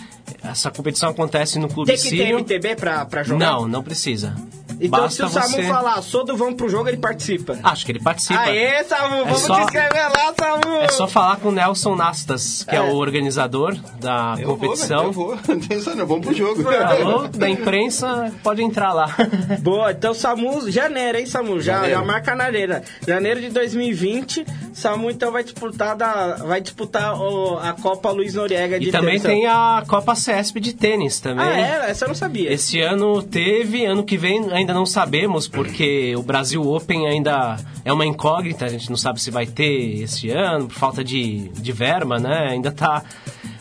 [0.44, 2.40] essa competição acontece no Clube Tem que ter Sírio.
[2.40, 3.46] MTB pra, pra jogar?
[3.46, 4.36] Não, não precisa.
[4.80, 5.64] Então Basta se o Samu você...
[5.64, 7.58] falar, sou do Vamos pro Jogo, ele participa.
[7.64, 8.40] Acho que ele participa.
[8.40, 10.76] Aê, Samu, vamos só- te inscrever lá, Samu!
[10.78, 12.82] É só falar com o Nelson Nastas, que é, É.
[12.82, 15.12] o organizador da Eu competição.
[15.12, 15.40] vou, eu vou.
[15.96, 16.64] Não vamos pro jogo.
[16.70, 19.16] Alô, da imprensa, pode entrar lá.
[19.62, 21.60] Boa, então Samu, janeiro, hein, Samu?
[21.60, 22.00] Já, Janeiro.
[22.00, 22.82] já marca na arena.
[23.06, 28.80] Janeiro de 2020, Samu então vai disputar, da, vai disputar o- a Copa Luiz Noriega
[28.80, 31.46] de E também tem a Copa CESP de tênis também.
[31.46, 31.92] Ah, é?
[31.92, 32.52] Essa eu não sabia.
[32.52, 37.92] Esse ano teve, ano que vem ainda não sabemos, porque o Brasil Open ainda é
[37.94, 41.72] uma incógnita, a gente não sabe se vai ter esse ano, por falta de, de
[41.72, 42.48] verba, né?
[42.52, 43.04] Ainda tá.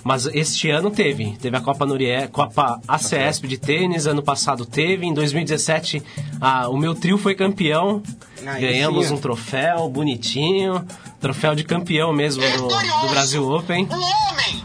[0.04, 1.36] Mas este ano teve.
[1.40, 5.04] Teve a Copa Noriega, Copa ACESP de tênis, ano passado teve.
[5.04, 6.02] Em 2017,
[6.40, 8.02] a- o meu trio foi campeão.
[8.46, 9.14] Aí Ganhamos sim.
[9.14, 10.84] um troféu bonitinho.
[11.20, 13.86] Troféu de campeão mesmo do, do Brasil Open.
[13.90, 14.64] Um homem,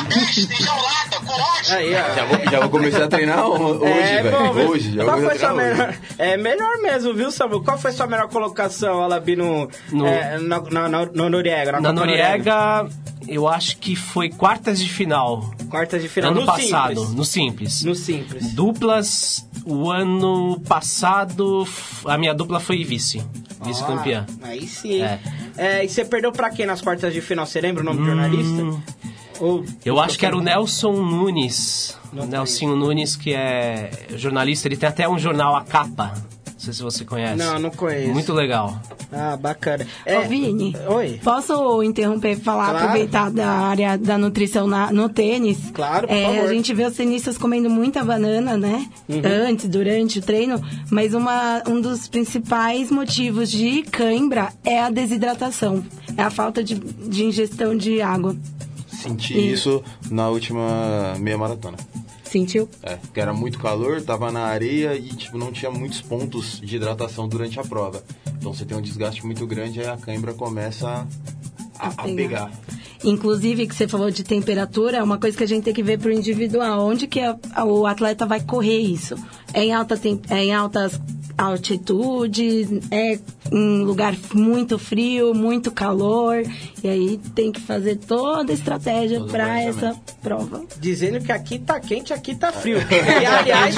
[0.00, 1.74] ódio.
[1.76, 2.14] Aí, ó.
[2.14, 4.68] Já vou, já vou começar a treinar ho- hoje, É, velho.
[4.70, 5.98] Hoje, já Qual vou foi começar sua a treinar melhor...
[6.18, 7.62] É melhor mesmo, viu, Samu?
[7.62, 11.72] Qual foi sua melhor colocação, Alabi, no, No- é, na, na, na- no Noriega?
[11.72, 12.88] Na Copa Noriega,
[13.26, 15.52] eu acho que foi quartas de final.
[15.70, 16.30] Quartas de final.
[16.30, 17.14] ano no passado, Simples.
[17.14, 17.84] no Simples.
[17.84, 18.52] No Simples.
[18.54, 21.66] Duplas, o ano passado,
[22.06, 23.22] a minha dupla foi vice.
[23.64, 24.26] Vice-campeã.
[24.42, 25.02] Ah, aí sim.
[25.02, 25.18] É.
[25.56, 27.46] É, e você perdeu pra quem nas quartas de final?
[27.46, 28.62] Você lembra o nome do jornalista?
[29.40, 29.64] Ou.
[29.84, 31.96] Eu acho que era o Nelson Nunes.
[32.12, 36.12] Não o Nelson Nunes, que é jornalista, ele tem até um jornal A Capa.
[36.46, 37.36] Não sei se você conhece.
[37.36, 38.10] Não, não conheço.
[38.12, 38.80] Muito legal.
[39.12, 39.86] Ah, bacana.
[40.06, 41.20] Ô, Vini, Oi.
[41.22, 42.78] posso interromper e falar, Claro.
[42.86, 45.58] aproveitar da área da nutrição na- no tênis?
[45.74, 46.50] Claro, por É, favor.
[46.50, 48.88] A gente vê os tenistas comendo muita banana, né?
[49.08, 49.20] Uhum.
[49.48, 55.84] Antes, durante o treino, mas uma, um dos principais motivos de cãibra é a desidratação,
[56.16, 58.34] é a falta de, de ingestão de água.
[59.04, 61.76] Senti E- isso na última meia maratona.
[62.24, 62.68] Sentiu?
[62.82, 66.76] É, porque era muito calor, tava na areia e tipo, não tinha muitos pontos de
[66.76, 68.02] hidratação durante a prova.
[68.38, 71.06] Então você tem um desgaste muito grande e a cãibra começa
[71.78, 72.14] a, a pegar.
[72.16, 72.50] pegar.
[73.04, 75.98] Inclusive, que você falou de temperatura, é uma coisa que a gente tem que ver
[75.98, 76.86] pro individual.
[76.86, 79.14] Onde que a- a- o atleta vai correr isso?
[79.54, 79.98] É em, alta
[80.30, 81.00] é em altas
[81.36, 83.18] altitudes, é
[83.52, 86.42] em lugar muito frio, muito calor.
[86.82, 90.62] E aí tem que fazer toda a estratégia para essa prova.
[90.80, 92.78] Dizendo que aqui tá quente, aqui tá frio.
[92.88, 93.74] E, aliás,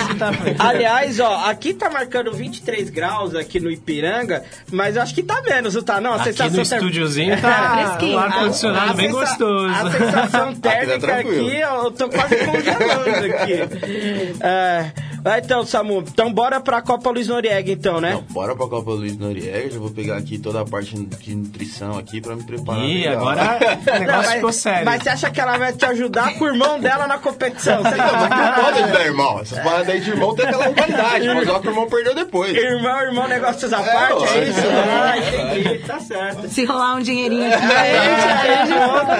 [0.58, 5.40] aliás, ó, aqui tá marcando 23 graus aqui no Ipiranga, mas eu acho que tá
[5.42, 6.00] menos, tá?
[6.00, 8.16] Não, a Aqui sensação no ter- estúdiozinho Tá tá fresquinho.
[8.16, 9.66] um ar-condicionado A bem sensa- gostoso.
[9.74, 11.46] A sensação térmica tranquilo.
[11.48, 14.36] aqui, eu tô quase congelando aqui.
[14.40, 14.92] É,
[15.26, 18.12] vai então, Samu, então bora pra Copa Luiz Noriega então, né?
[18.12, 21.98] Não, bora pra Copa Luiz Noriega, já vou pegar aqui toda a parte de nutrição
[21.98, 22.84] aqui pra me preparar.
[22.84, 23.28] Ih, legal.
[23.28, 24.84] agora o Não, negócio mas, ficou sério.
[24.84, 27.82] mas você acha que ela vai te ajudar com o irmão dela na competição?
[27.82, 28.56] Você Não, mas tá...
[28.56, 29.40] não pode ajudar irmão.
[29.40, 32.54] Essas paradas aí de irmão tem aquela rivalidade, mas ó que o irmão perdeu depois.
[32.56, 34.60] Irmão, irmão, negócios à É, parte, é isso?
[34.60, 36.48] Ah, entendi, tá certo.
[36.48, 39.16] Se rolar um dinheirinho aqui, É, a gente volta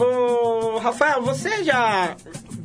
[0.02, 2.16] Ô, ô, Rafael, você já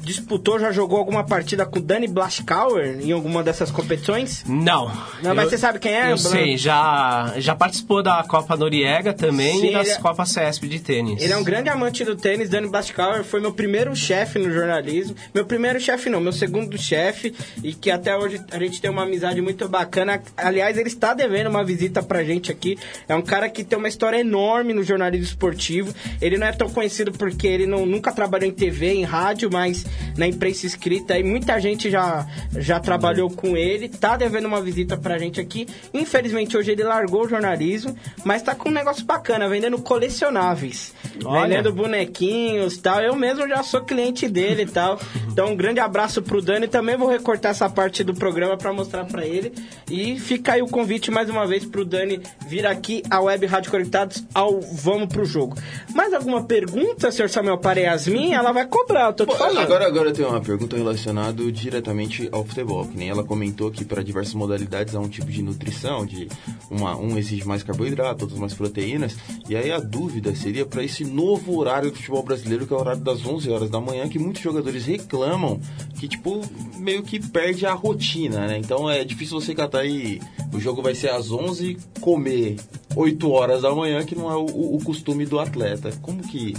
[0.06, 4.44] disputou, já jogou alguma partida com o Dani Blaschkauer em alguma dessas competições?
[4.48, 4.86] Não.
[5.24, 6.12] Não, mas Eu- você sabe quem é?
[6.12, 10.68] Eu sei, já, já participou da Copa Noriega também Sim, e das é- Copas CESP
[10.68, 11.22] de tênis.
[11.22, 15.16] Ele é um grande amante do tênis, Dani Blaschkauer foi meu primeiro chefe no jornalismo.
[15.34, 19.04] Meu primeiro chefe não, meu segundo chefe, e que até hoje a gente tem uma
[19.04, 20.22] amizade muito bacana.
[20.38, 22.78] Aliás, ele está devendo uma visita pra gente aqui.
[23.08, 25.94] É um cara que tem uma história enorme no jornalismo esportivo.
[26.22, 29.86] Ele não é tão conhecido porque ele não, nunca trabalhou em TV, em rádio, mas
[30.18, 31.18] na imprensa escrita.
[31.18, 32.26] E muita gente já,
[32.58, 33.90] já trabalhou com ele.
[33.90, 35.68] Tá devendo uma visita pra gente aqui.
[35.94, 40.94] Infelizmente, hoje ele largou o jornalismo, mas tá com um negócio bacana, vendendo colecionáveis.
[41.24, 41.48] Olha.
[41.48, 43.02] Vendendo bonequinhos e tal.
[43.02, 45.00] Eu mesmo já sou cliente dele e tal.
[45.36, 46.66] Então, um grande abraço pro Dani.
[46.66, 49.52] Também vou recortar essa parte do programa pra mostrar pra ele.
[49.92, 53.70] E fica aí o convite mais uma vez pro Dani vir aqui à Web Rádio
[53.70, 55.58] Conectados ao Vamos pro Jogo.
[55.94, 58.34] Mais alguma pergunta, senhor Samuel para Yasmin?
[58.34, 59.60] Ela vai cobrar, eu tô te Pô, falando.
[59.60, 64.04] Agora, agora tenho uma pergunta relacionada diretamente ao futebol, que nem ela comentou que para
[64.04, 66.28] diversas modalidades há um tipo de nutrição, de
[66.70, 69.16] uma, um exige mais carboidrato, outros mais proteínas,
[69.48, 72.80] e aí a dúvida seria para esse novo horário do futebol brasileiro, que é o
[72.80, 75.60] horário das 11 horas da manhã, que muitos jogadores reclamam
[76.00, 76.42] que, tipo,
[76.78, 78.58] meio que perde a rotina, né?
[78.58, 80.20] Então é difícil você catar aí,
[80.54, 82.58] o jogo vai ser às 11, comer
[82.96, 85.92] 8 horas da manhã, que não é o, o costume do atleta.
[86.02, 86.56] Como que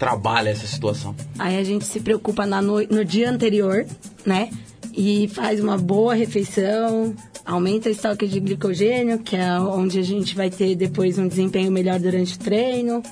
[0.00, 1.14] trabalha essa situação?
[1.38, 3.86] Aí a gente se preocupa na no, no dia anterior,
[4.26, 4.48] né?
[4.92, 10.34] E faz uma boa refeição, aumenta o estoque de glicogênio, que é onde a gente
[10.34, 13.02] vai ter depois um desempenho melhor durante o treino,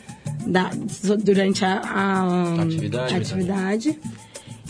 [0.46, 0.70] da-
[1.22, 3.14] durante a, a- Atividade.
[3.14, 4.00] a atividade.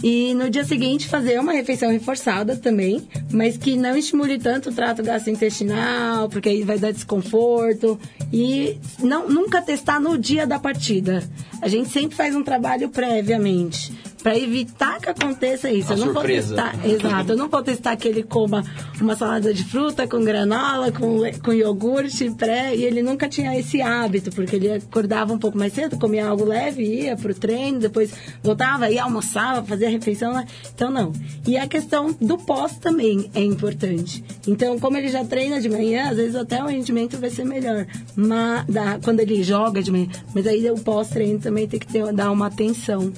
[0.03, 4.73] E no dia seguinte fazer uma refeição reforçada também, mas que não estimule tanto o
[4.73, 7.99] trato gastrointestinal, porque aí vai dar desconforto.
[8.33, 11.23] E não, nunca testar no dia da partida.
[11.61, 13.93] A gente sempre faz um trabalho previamente.
[14.23, 15.93] Para evitar que aconteça isso.
[15.93, 16.55] A eu não surpresa.
[16.55, 16.87] vou testar.
[16.87, 17.33] Exato.
[17.33, 18.65] Eu não vou testar que ele coma
[19.01, 22.75] uma salada de fruta com granola, com, com iogurte pré.
[22.75, 26.45] E ele nunca tinha esse hábito, porque ele acordava um pouco mais cedo, comia algo
[26.45, 28.13] leve, ia pro treino, depois
[28.43, 30.45] voltava, ia almoçava, fazia a refeição lá.
[30.75, 31.13] Então, não.
[31.47, 34.25] E a questão do pós também é importante.
[34.47, 37.87] Então, como ele já treina de manhã, às vezes até o rendimento vai ser melhor.
[38.17, 40.09] Mas, da, quando ele joga de manhã.
[40.35, 43.13] Mas aí o pós-treino também tem que ter, dar uma atenção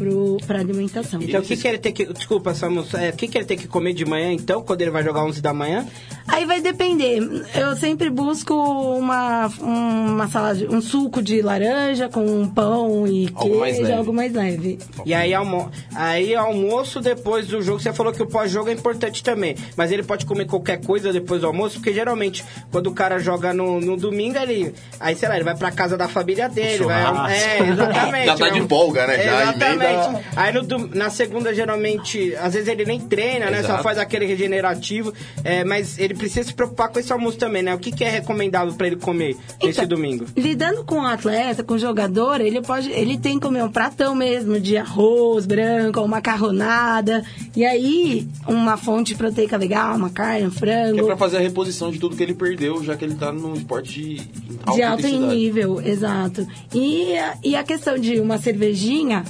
[0.00, 1.20] pro, pra alimentação.
[1.22, 2.06] Então, o que, que ele tem que.
[2.06, 4.90] Desculpa, Samu, é, o que, que ele tem que comer de manhã, então, quando ele
[4.90, 5.86] vai jogar 11 da manhã?
[6.26, 7.20] Aí vai depender.
[7.54, 13.58] Eu sempre busco uma, uma salada, um suco de laranja com um pão e Algo
[13.60, 13.98] mais queijo, leve.
[13.98, 14.78] algo mais leve.
[15.04, 19.22] E aí, almo aí, almoço depois do jogo, você falou que o pós-jogo é importante
[19.22, 19.54] também.
[19.76, 22.42] Mas ele pode comer qualquer coisa depois do almoço, porque geralmente,
[22.72, 24.72] quando o cara joga no, no domingo, ele.
[24.98, 26.84] Aí, sei lá, ele vai pra casa da família dele.
[26.84, 28.26] Vai, é, exatamente.
[28.26, 29.22] Já tá vai de folga, né?
[29.22, 29.52] Já
[29.94, 30.26] exatamente.
[30.36, 30.60] Aí no
[30.94, 33.58] na segunda, geralmente, às vezes ele nem treina, né?
[33.58, 33.82] Só Exato.
[33.82, 35.12] faz aquele regenerativo.
[35.44, 37.74] É, mas ele precisa se preocupar com esse almoço também, né?
[37.74, 40.26] O que, que é recomendável pra ele comer nesse domingo?
[40.36, 44.14] Lidando com o atleta, com o jogador, ele pode, ele tem que comer um pratão
[44.14, 47.24] mesmo de arroz branco, ou macarronada,
[47.56, 51.06] e aí uma fonte proteica legal, uma carne, um Que é frango.
[51.06, 54.00] pra fazer a reposição de tudo que ele perdeu, já que ele tá num esporte
[54.00, 54.20] de
[54.64, 56.46] alta de alto nível, exato.
[56.74, 59.24] E, e a questão de uma cervejinha,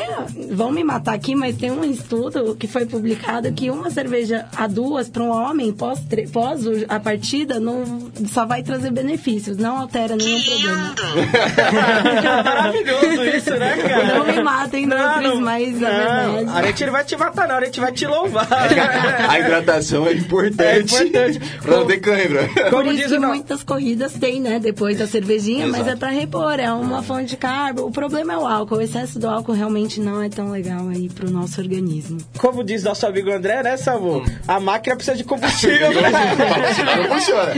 [0.00, 4.46] tem, vão me matar aqui, mas tem um estudo que foi publicado que uma cerveja
[4.56, 9.58] a duas para um homem pós, tre- pós a partida não, só vai trazer benefícios,
[9.58, 10.94] não altera nenhum problema.
[12.44, 14.14] Maravilhoso isso, né, cara?
[14.18, 16.58] Não me matem, Nutris, mas é verdade.
[16.58, 17.56] A gente não vai te matar, não.
[17.56, 18.48] A gente vai te louvar.
[19.28, 20.94] A hidratação é importante.
[20.96, 21.40] É importante.
[21.60, 22.48] pra não ter cãibra.
[22.70, 24.58] Por isso que muitas corridas tem, né?
[24.58, 25.90] Depois da cervejinha, mas Exato.
[25.90, 27.82] é pra repor, é uma fonte de carbo.
[27.86, 28.76] O problema é o álcool.
[28.76, 32.18] O excesso do álcool realmente não é tão legal aí pro nosso organismo.
[32.38, 34.22] Como diz nosso amigo André, né, Samu?
[34.46, 35.88] A máquina precisa de combustível.
[35.92, 37.52] Não funciona.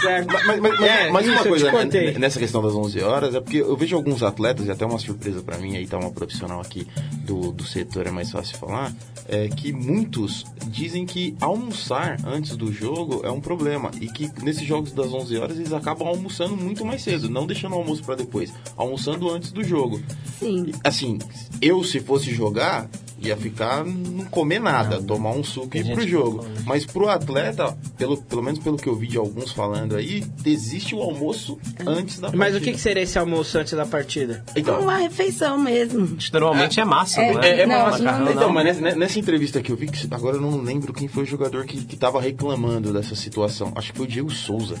[0.00, 0.32] certo.
[0.32, 3.58] Mas, mas- mas- É, mas uma coisa, né, nessa questão das 11 horas, é porque
[3.58, 6.86] eu vejo alguns atletas, e até uma surpresa pra mim, aí tá uma profissional aqui
[7.24, 8.92] do, do setor, é mais fácil falar,
[9.28, 14.66] é que muitos dizem que almoçar antes do jogo é um problema, e que nesses
[14.66, 18.14] jogos das 11 horas eles acabam almoçando muito mais cedo, não deixando o almoço pra
[18.14, 20.00] depois, almoçando antes do jogo.
[20.38, 20.72] Sim.
[20.82, 21.18] Assim,
[21.60, 22.86] eu se fosse jogar,
[23.18, 26.38] ia ficar não comer nada, tomar um suco e ir pro jogo.
[26.38, 26.54] come.
[26.66, 30.94] Mas pro atleta, pelo, pelo menos pelo que eu vi de alguns falando aí, existe
[30.94, 32.58] o almoço antes da Mas partida.
[32.58, 34.44] o que, que seria esse almoço antes da partida?
[34.54, 36.18] Então, Uma refeição mesmo.
[36.32, 37.48] Normalmente é, massa, É, não é?
[37.48, 38.02] é, é Não, massa.
[38.02, 38.52] não, então, não.
[38.52, 41.26] mas nessa, nessa entrevista que eu vi, que agora eu não lembro quem foi o
[41.26, 43.72] jogador que, que tava reclamando dessa situação.
[43.74, 44.74] Acho que foi o Diego Souza.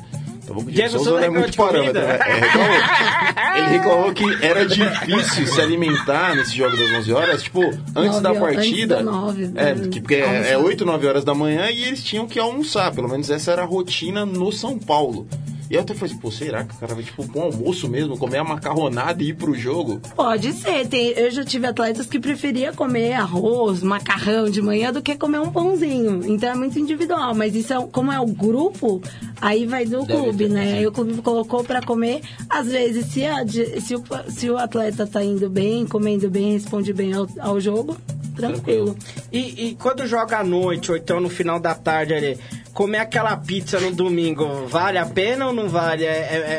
[0.46, 2.18] Tá bom, Diego Diego Souza Souza não é muito parâmetro, né?
[2.18, 3.56] É, reclamou.
[3.56, 8.20] Ele reclamou que era difícil se alimentar nesse jogo das 11 horas, tipo, antes Nove
[8.22, 8.94] da partida.
[8.96, 9.88] antes da nove, é, né?
[9.90, 10.58] que- porque é, é Almoçar.
[10.70, 12.92] 8, 9 horas da manhã e eles tinham que almoçar.
[12.94, 15.26] Pelo menos essa era a rotina no São Paulo.
[15.70, 18.18] E eu até falei, assim, pô, será que o cara vai, tipo, com almoço mesmo,
[18.18, 19.98] comer a macarronada e ir pro jogo?
[20.14, 20.86] Pode ser.
[20.86, 25.40] Tem, eu já tive atletas que preferia comer arroz, macarrão de manhã do que comer
[25.40, 26.20] um pãozinho.
[26.26, 27.34] Então é muito individual.
[27.34, 29.00] Mas isso é, como é o grupo,
[29.44, 30.72] aí vai do Deve clube, né?
[30.78, 32.22] Aí o clube colocou pra comer.
[32.48, 36.94] Às vezes, se, a se, o, se o atleta tá indo bem, comendo bem, responde
[36.94, 37.94] bem ao, ao jogo,
[38.34, 38.96] tranquilo.
[39.30, 42.38] E, e quando joga à noite, ou então no final da tarde ali,
[42.74, 46.04] comer aquela pizza no domingo, vale a pena ou não vale?
[46.04, 46.08] É,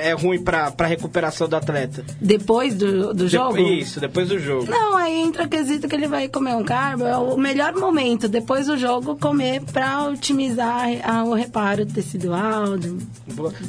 [0.06, 2.04] é- é ruim pra, pra recuperação do atleta?
[2.22, 3.58] Depois do, do jogo?
[3.60, 4.66] Isso, depois do jogo.
[4.70, 7.06] Não, aí entra quesito que ele vai comer um carbo.
[7.06, 12.78] É o melhor momento, depois do jogo, comer pra otimizar a- o reparo tecidual.
[12.78, 12.98] do-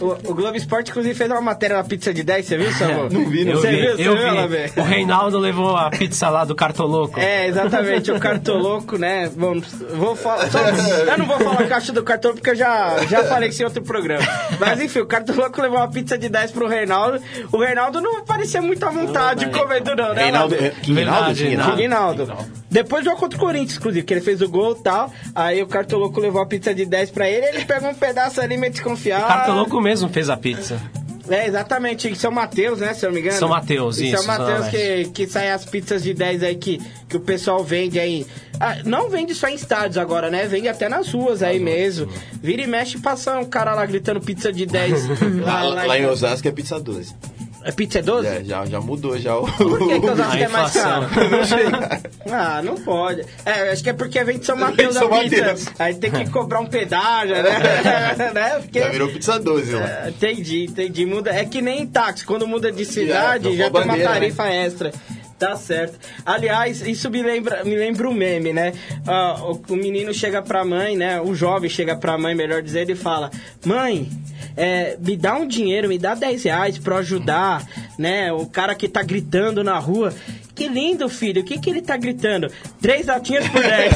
[0.01, 3.09] O, o Globo Esporte, inclusive, fez uma matéria na pizza de 10, você viu, Samu?
[3.11, 3.97] Não vi, não Eu Você vi, viu?
[3.97, 4.28] Você eu viu, vi.
[4.28, 4.70] Alabê?
[4.76, 7.18] O Reinaldo levou a pizza lá do Cartoloco.
[7.18, 9.28] É, exatamente, o cartoloco, né?
[9.36, 10.49] Vamos, vou falar.
[10.51, 10.61] só-
[11.11, 13.82] eu não vou falar caixa do cartoloco porque eu já, já falei isso em outro
[13.82, 14.24] programa.
[14.61, 17.20] Mas enfim, o cartoloco levou uma pizza de 10 pro Reinaldo.
[17.53, 20.24] O Reinaldo não parecia muito à vontade comendo, não, né?
[20.24, 20.68] Reinaldo, Alabê?
[20.68, 20.95] é, Quinaldo?
[20.95, 21.76] Verdade, Quinaldo?
[21.76, 22.37] Rinaldo.
[22.70, 25.12] Depois jogou contra o Corinthians, inclusive, que ele fez o gol e tal.
[25.34, 28.57] Aí o cartoloco levou a pizza de 10 pra ele, ele pegou um pedaço ali
[28.57, 29.26] meio O desconfiado.
[29.26, 30.80] Cartoloco mesmo fez a pizza.
[31.28, 33.39] É, exatamente, São Mateus, né, se eu não me engano?
[33.39, 37.16] São Mateus, isso, São Mateus que, que saem as pizzas de 10 aí que, que
[37.16, 38.26] o pessoal vende aí.
[38.61, 40.46] Ah, não vende só em estádios agora, né?
[40.46, 42.09] Vende até nas ruas aí mesmo.
[42.42, 45.07] Vira e mexe, passa um cara lá gritando pizza de 10.
[45.44, 47.14] Lá, lá em Osasco é pizza 12.
[47.62, 48.28] É pizza é 12?
[48.28, 49.44] É, já, já mudou já o...
[49.44, 51.07] Por que, que Osasco é mais caro?
[52.30, 53.24] Ah, não pode.
[53.44, 55.36] É, acho que é porque vem de São Mateus São a pizza.
[55.36, 55.66] Mateus.
[55.78, 58.32] Aí tem que cobrar um pedágio, né?
[58.34, 58.59] né?
[58.61, 58.80] Porque...
[58.80, 60.07] Já virou pizza 12 lá.
[60.07, 61.07] É, Entendi, entendi.
[61.07, 64.48] Muda, é que nem táxi, quando muda de cidade, já trocou tem uma bandeira, tarifa
[64.48, 64.92] extra.
[65.39, 65.99] Tá certo.
[66.24, 68.72] Aliás, isso me lembra, me lembra um meme, né?
[69.07, 71.20] Ah, o, o menino chega pra mãe, né?
[71.20, 73.30] O jovem chega pra mãe, melhor dizendo, e fala:
[73.64, 74.09] Mãe,
[74.57, 77.62] é, me dá um dinheiro, me dá 10 reais pra ajudar,
[77.99, 78.32] né?
[78.32, 80.14] O cara que tá gritando na rua.
[80.55, 81.43] Que lindo, filho.
[81.43, 82.51] O que, que ele tá gritando?
[82.80, 83.95] Três latinhas por 10.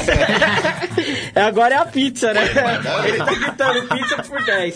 [1.35, 2.43] Agora é a pizza, né?
[3.07, 4.75] Ele tá gritando pizza por 10.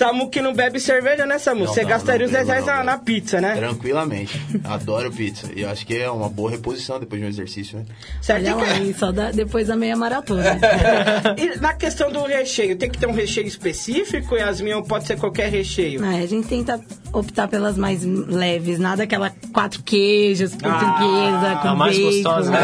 [0.00, 1.66] Samu que não bebe cerveja, né, Samu?
[1.66, 3.54] Não, Você não, gastaria não os 10 bebo, reais não, na, na pizza, né?
[3.54, 4.40] Tranquilamente.
[4.64, 5.46] Adoro pizza.
[5.54, 7.84] E acho que é uma boa reposição depois de um exercício, né?
[8.22, 8.46] Certo?
[8.56, 10.58] Olha que- hein, só da- depois da meia maratona.
[11.36, 15.18] E na questão do recheio, tem que ter um recheio específico, Yasmin, ou pode ser
[15.18, 16.00] qualquer recheio?
[16.02, 16.80] Ah, a gente tenta
[17.12, 22.10] optar pelas mais leves, nada aquela quatro queijos, portuguesa, com a mais bacon.
[22.10, 22.58] gostosa, né?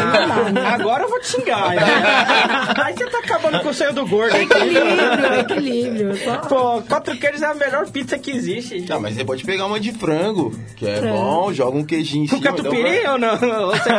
[0.45, 0.65] Aí né?
[0.73, 1.75] Agora eu vou te xingar.
[1.75, 1.81] né?
[2.83, 4.35] Aí você tá acabando com o sonho do gordo.
[4.35, 6.17] Equilíbrio, equilíbrio.
[6.17, 6.37] Só...
[6.37, 8.85] Pô, quatro queijos é a melhor pizza que existe.
[8.89, 11.17] Não, mas você pode pegar uma de frango, que é Frango.
[11.17, 12.51] bom, joga um queijinho em Com cima.
[12.55, 13.33] catupiry ou não?
[13.33, 13.89] Ou você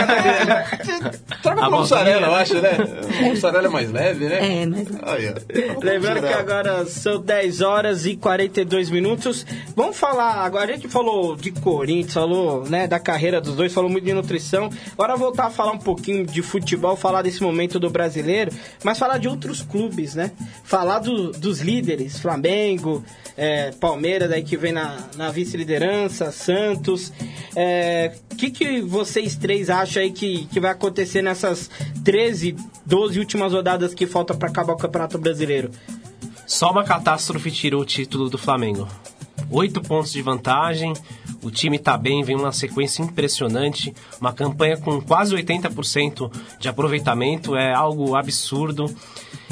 [1.43, 2.71] Troca A com mussarela, eu acho, né?
[3.21, 4.63] A mussarela é mais leve, né?
[4.63, 5.81] É, mas Aí, ó.
[5.85, 9.47] Lembrando que agora são 10 horas e 42 minutos.
[9.77, 13.91] Vamos falar, agora a gente falou de Corinthians, falou né, da carreira dos dois, falou
[13.91, 14.71] muito de nutrição.
[14.93, 18.51] Agora voltar a falar um pouquinho de futebol, falar desse momento do brasileiro,
[18.83, 20.33] mas falar de outros clubes, né?
[20.65, 23.05] Falar do- dos líderes, Flamengo,
[23.37, 27.13] é, Palmeiras aí que vem na, na vice-liderança, Santos.
[28.31, 31.71] O que, que vocês três acham aí que, que vai acontecer nessas
[32.05, 32.57] 13,
[32.87, 35.71] 12 últimas rodadas que faltam para acabar o Campeonato Brasileiro?
[36.47, 38.89] Só uma catástrofe tirou o título do Flamengo.
[39.51, 40.93] Oito pontos de vantagem,
[41.43, 47.55] o time tá bem, vem uma sequência impressionante, uma campanha com quase 80% de aproveitamento,
[47.55, 48.95] é algo absurdo.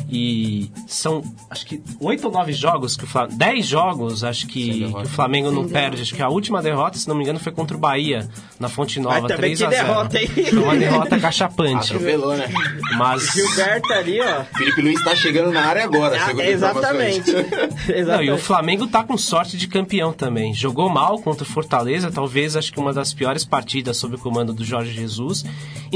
[0.08, 3.36] E são, acho que, oito ou nove jogos que o Flamengo.
[3.38, 5.80] Dez jogos, acho que, que o Flamengo não Sem perde.
[5.96, 6.02] derrota.
[6.02, 8.28] Acho que a última derrota, se não me engano, foi contra o Bahia,
[8.60, 10.28] na Fonte Nova, Mas também 3 que a 0 derrota, hein?
[10.28, 11.92] Foi uma derrota cachapante.
[11.92, 12.48] Atropelou, né?
[12.96, 13.32] Mas.
[13.32, 14.44] Gilberto ali, ó.
[14.56, 17.28] Felipe Luiz tá chegando na área agora, Ah, exatamente.
[17.30, 17.46] informações.
[17.88, 18.42] Não, e o exatamente.
[18.42, 20.54] Flamengo tá com sorte de campeão também.
[20.54, 24.52] Jogou mal contra o Fortaleza, talvez acho que uma das piores partidas sob o comando
[24.52, 25.44] do Jorge Jesus.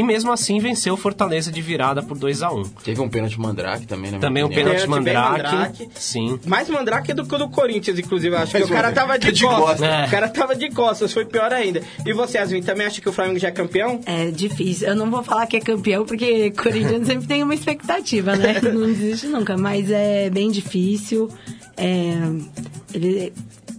[0.01, 3.39] E mesmo assim venceu o Fortaleza de virada por 2 a 1 Teve um pênalti
[3.39, 4.19] mandrake também, né?
[4.19, 5.43] Também um pênalti Pênalti mandrake.
[5.43, 5.91] mandrake.
[5.95, 6.41] Sim.
[6.47, 8.35] Mais mandrake do que o do Corinthians, inclusive.
[8.35, 9.63] eu Acho que Mas, o cara tava de, de costas.
[9.63, 9.83] costas.
[9.83, 10.07] É.
[10.07, 11.83] O cara tava de costas, foi pior ainda.
[12.07, 14.01] E você, Yasmin, também acha que o Flamengo já é campeão?
[14.07, 14.89] É difícil.
[14.89, 18.59] Eu não vou falar que é campeão, porque Corinthians sempre tem uma expectativa, né?
[18.73, 19.55] Não desiste nunca.
[19.59, 21.29] Mas é bem difícil.
[21.77, 22.15] É,
[22.95, 23.35] ele,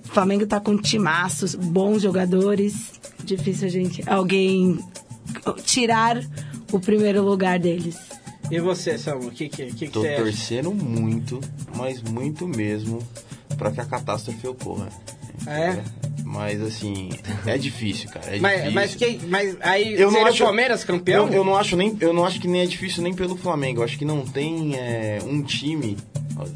[0.05, 2.91] o Flamengo tá com timaços, bons jogadores.
[3.24, 4.03] Difícil a gente.
[4.07, 4.78] Alguém
[5.63, 6.21] tirar
[6.71, 7.97] o primeiro lugar deles.
[8.49, 10.23] E você, Samu, o que, que, que, que Tô você acha?
[10.23, 11.39] torcendo muito,
[11.75, 12.99] mas muito mesmo,
[13.57, 14.89] pra que a catástrofe ocorra.
[15.47, 15.82] É.
[16.32, 17.09] Mas assim,
[17.45, 18.36] é difícil, cara.
[18.36, 18.73] É Mas, difícil.
[18.73, 21.27] mas, quem, mas aí Eu não seria acho- o Palmeiras campeão?
[21.27, 23.82] Eu, eu não acho nem, eu não acho que nem é difícil nem pelo Flamengo.
[23.82, 25.97] Eu acho que não tem é, um time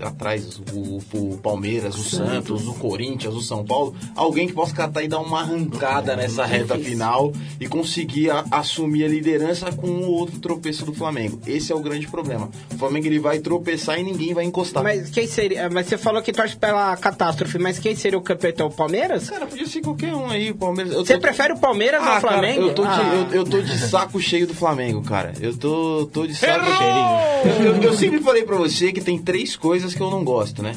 [0.02, 5.04] atrás, o, o Palmeiras, o Santos, o Corinthians, o São Paulo, alguém que possa catar
[5.04, 10.08] e dar uma arrancada nessa reta final e conseguir a- assumir a liderança com o
[10.10, 11.40] outro tropeço do Flamengo.
[11.46, 12.50] Esse é o grande problema.
[12.74, 14.82] O Flamengo ele vai tropeçar e ninguém vai encostar.
[14.82, 15.70] Mas quem seria?
[15.70, 18.68] Mas você falou que torce pela catástrofe, mas quem seria o campeão?
[18.68, 19.30] O Palmeiras?
[19.30, 20.94] Cara, podia ser qualquer um aí, o Palmeiras.
[20.94, 22.62] eu Você tô- prefere o Palmeiras Ah, ao cara, Flamengo?
[22.64, 23.28] eu, tô de, Ah.
[23.32, 25.34] eu, eu tô de saco cheio do Flamengo, cara.
[25.40, 26.78] Eu tô, tô de saco Errou!
[26.78, 27.66] cheio.
[27.68, 30.62] Eu, eu- eu sempre falei pra você que tem três coisas que eu não gosto,
[30.64, 30.74] né?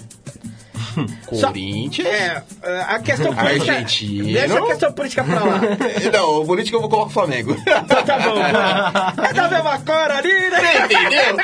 [1.26, 2.08] Corinthians.
[2.08, 2.42] É,
[2.88, 3.72] a questão política.
[3.72, 4.24] Argentina.
[4.24, 5.60] Deixa a questão política pra lá.
[6.12, 7.56] Não, o político eu vou colocar o Flamengo.
[7.60, 8.34] Então tá bom.
[8.34, 9.24] bom.
[9.24, 10.84] É da mesma cor ali, né?
[10.84, 11.36] Entendeu?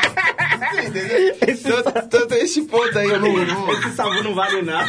[1.82, 3.32] Tanto, tanto esse ponto aí eu não.
[3.44, 4.88] não- Esse sabor não vale nada.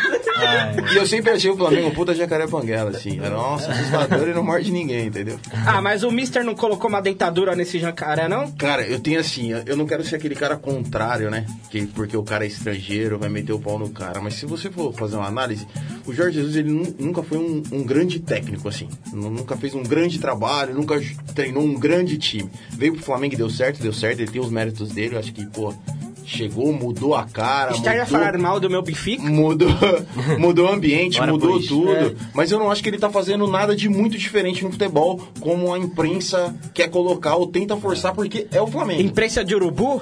[0.91, 3.18] E eu sempre achei o Flamengo um puta jacaré panguela, assim.
[3.18, 5.39] Nossa, assustador e não morde ninguém, entendeu?
[5.66, 8.51] Ah, mas o Mister não colocou uma deitadura nesse jacaré, não?
[8.51, 11.45] Cara, eu tenho assim, eu não quero ser aquele cara contrário, né?
[11.70, 14.22] Que porque o cara é estrangeiro, vai meter o pau no cara.
[14.22, 15.68] Mas se você for fazer uma análise,
[16.06, 18.88] o Jorge Jesus ele nu- nunca foi um, um grande técnico, assim.
[19.14, 21.01] Nu- Nunca fez um grande trabalho, nunca
[21.34, 22.49] treinou um grande time.
[22.72, 25.34] Veio pro Flamengo e deu certo, deu certo, ele tem os méritos dele, eu acho
[25.34, 25.74] que, pô,
[26.26, 27.72] chegou, mudou a cara.
[27.72, 29.22] Está já mudou- falando mal do meu Benfica?
[29.24, 29.68] Mudou,
[30.39, 31.91] mudou o ambiente, Bora mudou tudo.
[31.91, 32.14] É.
[32.34, 35.74] Mas eu não acho que ele tá fazendo nada de muito diferente no futebol, como
[35.74, 39.01] a imprensa quer colocar ou tenta forçar, porque é o Flamengo.
[39.01, 40.01] Imprensa de urubu?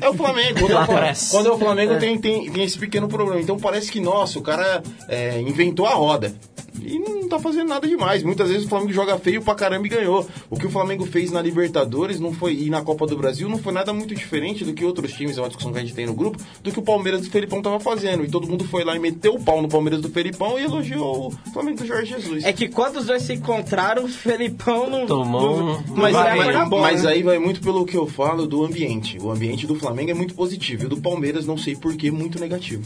[0.00, 0.60] É o Flamengo.
[0.60, 3.40] Quando, é quando é o Flamengo tem, tem, tem esse pequeno problema.
[3.40, 6.32] Então parece que, nossa, o cara é, inventou a roda.
[6.80, 8.22] E não tá fazendo nada demais.
[8.22, 10.26] Muitas vezes o Flamengo joga feio pra caramba e ganhou.
[10.48, 13.58] O que o Flamengo fez na Libertadores não foi, e na Copa do Brasil não
[13.58, 16.06] foi nada muito diferente do que outros times, é uma discussão que a gente tem
[16.06, 18.24] no grupo, do que o Palmeiras do Felipão tava fazendo.
[18.24, 21.28] E todo mundo foi lá e meteu o pau no Palmeiras do Felipão e elogiou
[21.46, 22.44] o Flamengo do Jorge Jesus.
[22.44, 25.06] É que quando os dois se encontraram, o Felipão não.
[25.06, 27.10] Tomou não, Mas, vai mas- bola, mas né?
[27.12, 29.18] aí vai muito pelo que eu falo do ambiente.
[29.20, 30.84] O ambiente do Flamengo é muito positivo.
[30.84, 32.84] E o do Palmeiras, não sei porquê, muito negativo.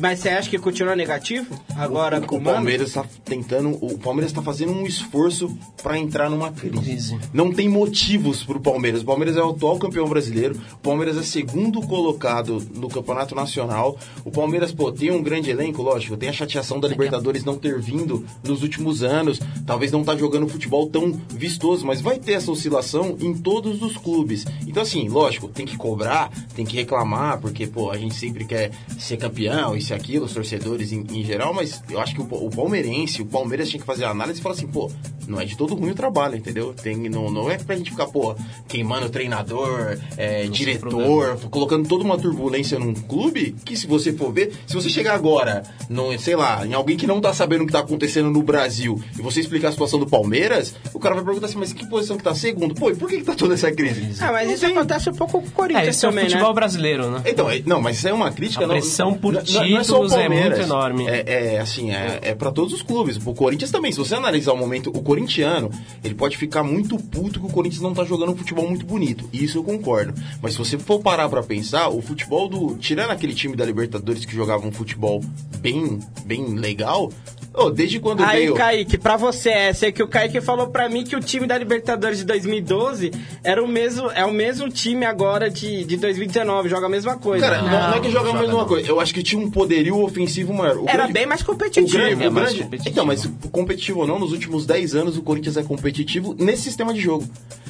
[0.00, 1.58] Mas você acha que continua negativo?
[1.76, 6.52] Agora com o Palmeiras está tentando, o Palmeiras está fazendo um esforço para entrar numa
[6.52, 6.78] crise.
[6.78, 7.18] Crise.
[7.32, 9.02] Não tem motivos para o Palmeiras.
[9.02, 10.58] O Palmeiras é o atual campeão brasileiro.
[10.74, 13.98] O Palmeiras é segundo colocado no campeonato nacional.
[14.24, 16.16] O Palmeiras pô, tem um grande elenco, lógico.
[16.16, 19.40] Tem a chateação da Libertadores não ter vindo nos últimos anos.
[19.66, 23.96] Talvez não tá jogando futebol tão vistoso, mas vai ter essa oscilação em todos os
[23.96, 24.44] clubes.
[24.66, 28.70] Então assim, lógico, tem que cobrar, tem que reclamar, porque pô, a gente sempre quer
[28.98, 32.24] ser campeão, isso e aquilo, os torcedores em, em geral, mas eu acho que o,
[32.24, 34.90] o palmeirense, o Palmeiras tinha que fazer a análise e falar assim, pô,
[35.28, 36.72] não é de todo ruim o trabalho, entendeu?
[36.74, 38.34] Tem, não, não é pra gente ficar, pô,
[38.68, 44.32] queimando o treinador, é, diretor, colocando toda uma turbulência num clube, que se você for
[44.32, 47.66] ver, se você chegar agora, no, sei lá, em alguém que não tá sabendo o
[47.66, 51.24] que tá acontecendo no Brasil, e você explicar a situação do Palmeiras, o cara vai
[51.24, 52.74] perguntar assim, mas que posição que tá segundo?
[52.74, 54.22] Pô, e por que, que tá toda essa crise?
[54.22, 56.48] Ah, mas isso acontece um pouco com o Corinthians É, esse é o também, futebol
[56.48, 56.54] né?
[56.54, 57.22] brasileiro, né?
[57.26, 58.64] Então, é- não, mas isso é uma crítica.
[58.64, 61.06] A não- pressão por não- não é só o títulos é muito enorme.
[61.08, 63.18] É, é, assim, é, é para todos os clubes.
[63.24, 63.92] O Corinthians também.
[63.92, 65.70] Se você analisar o momento, o corintiano,
[66.02, 69.28] ele pode ficar muito puto que o Corinthians não tá jogando um futebol muito bonito.
[69.32, 70.14] Isso eu concordo.
[70.40, 72.76] Mas se você for parar pra pensar, o futebol do.
[72.76, 75.22] Tirando aquele time da Libertadores que jogava um futebol
[75.58, 77.10] bem, bem legal.
[77.56, 78.54] Ô, desde quando Aí, veio.
[78.54, 81.46] Kaique, pra você é essa, é que o Kaique falou pra mim que o time
[81.46, 83.10] da Libertadores de 2012
[83.42, 87.46] era o mesmo, é o mesmo time agora de, de 2019, joga a mesma coisa.
[87.48, 88.88] Cara, não, não é que joga a mesma coisa.
[88.88, 90.76] Eu acho que tinha um poderio ofensivo maior.
[90.78, 91.88] O Era grande- bem mais O competitivo.
[91.98, 92.92] grande, É o mais grande- competitivo.
[92.92, 96.92] Então, mas competitivo ou não, nos últimos 10 anos o Corinthians é competitivo nesse sistema
[96.92, 97.24] de jogo.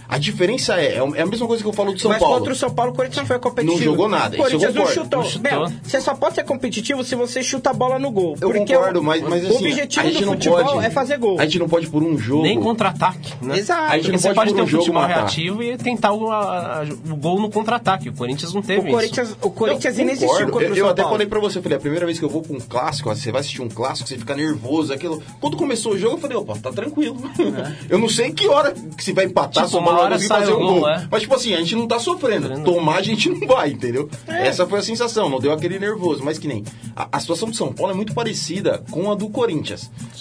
[0.08, 2.36] A diferença é, é a mesma coisa que eu falo do São Mas Paulo.
[2.38, 3.78] contra o São Paulo, o Corinthians não foi competitivo.
[3.78, 5.22] Não jogou nada, O Corinthians não chutou.
[5.22, 5.50] Não chutou.
[5.50, 8.36] Meu, você só pode ser competitivo se você chuta a bola no gol.
[8.40, 10.90] Eu concordo, o, mas, mas o assim, objetivo a gente do não futebol pode, é
[10.90, 11.38] fazer gol.
[11.40, 12.42] A gente não pode por um jogo.
[12.42, 13.58] Nem contra-ataque, né?
[13.58, 13.92] Exato.
[13.92, 15.14] A gente não você pode pode por ter um um jogo futebol matar.
[15.20, 18.08] reativo e tentar o, a- o gol no contra-ataque.
[18.08, 19.38] O Corinthians não teve O Corinthians, isso.
[19.42, 20.52] o Corinthians inexistiu concordo.
[20.52, 22.28] contra o Eu, eu até falei pra você, eu falei, a primeira vez que eu
[22.28, 25.22] vou pra um clássico, você vai assistir um clássico, você fica nervoso, aquilo.
[25.40, 27.16] Quando começou o jogo, eu falei, opa, tá tranquilo.
[27.88, 30.52] eu não sei que hora que se vai empatar, Tipo, uma hora vir sai fazer
[30.52, 30.88] o um gol, gol.
[30.88, 31.06] é.
[31.10, 32.60] Mas, tipo assim, a gente não tá sofrendo.
[32.62, 34.08] Tomar a gente não vai, entendeu?
[34.26, 36.22] Essa foi a sensação, não deu aquele nervoso.
[36.24, 36.64] Mas que nem.
[36.94, 39.46] A, a situação do São Paulo é muito parecida com a do Corinthians.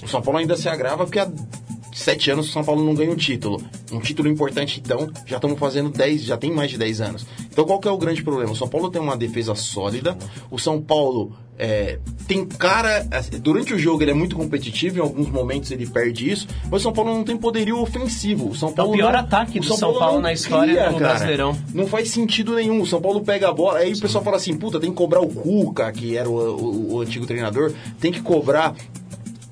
[0.03, 1.29] O São Paulo ainda se agrava porque a
[1.93, 3.61] sete anos o São Paulo não ganha um título.
[3.91, 7.25] Um título importante, então, já estamos fazendo 10, já tem mais de 10 anos.
[7.51, 8.51] Então qual que é o grande problema?
[8.51, 10.17] O São Paulo tem uma defesa sólida,
[10.51, 13.07] o São Paulo é, tem cara.
[13.11, 16.81] assim, Durante o jogo ele é muito competitivo, em alguns momentos ele perde isso, mas
[16.81, 18.49] o São Paulo não tem poderio ofensivo.
[18.49, 20.97] O São Paulo pior não- ataque o do São Paulo não na história do cara.
[20.97, 21.57] Brasileirão.
[21.73, 22.81] Não faz sentido nenhum.
[22.81, 25.21] O São Paulo pega a bola, aí o pessoal fala assim: puta, tem que cobrar
[25.21, 27.71] o Cuca, que era o, o- o antigo treinador,
[28.01, 28.75] tem que cobrar.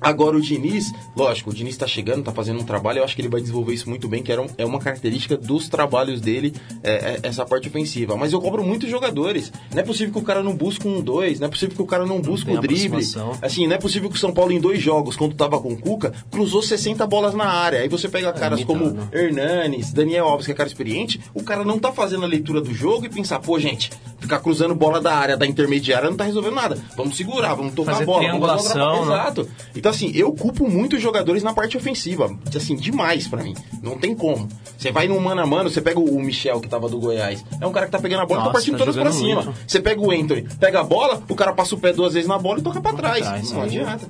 [0.04, 3.22] Agora o Diniz, lógico, o Diniz tá chegando, tá fazendo um trabalho, eu acho que
[3.22, 6.54] ele vai desenvolver isso muito bem, que era um- é uma característica dos trabalhos dele,
[6.82, 8.16] é, é, essa parte ofensiva.
[8.16, 9.52] Mas eu cobro muitos jogadores.
[9.72, 11.86] Não é possível que o cara não busque um dois, não é possível que o
[11.86, 12.86] cara não busque o drible.
[12.86, 13.32] aproximação.
[13.42, 15.76] Assim, não é possível que o São Paulo em dois jogos, quando tava com o
[15.76, 17.80] Cuca, cruzou 60 bolas na área.
[17.80, 19.16] Aí você pega caras como limitado.
[19.16, 22.74] Hernanes, Daniel Alves, que é cara experiente, o cara não tá fazendo a leitura do
[22.74, 26.54] jogo e pensar, pô, gente, ficar cruzando bola da área, da intermediária, não tá resolvendo
[26.54, 26.78] nada.
[26.96, 28.18] Vamos segurar, vamos tocar Fazer a bola.
[28.18, 29.14] vamos triangulação, troca- né?
[29.22, 29.48] Exato.
[29.74, 32.34] Então, assim, eu culpo muitos jogadores na parte ofensiva.
[32.54, 33.54] Assim, demais pra mim.
[33.82, 34.48] Não tem como.
[34.76, 37.44] Você vai num mano a mano, você pega o Michel, que tava do Goiás.
[37.60, 39.42] É um cara que tá pegando a bola e tá partindo tá todas pra cima.
[39.42, 39.54] muito.
[39.66, 42.38] Você pega o Anthony, pega a bola, o cara passa o pé duas vezes na
[42.38, 43.20] bola e toca pra trás.
[43.20, 44.06] trás, não adianta.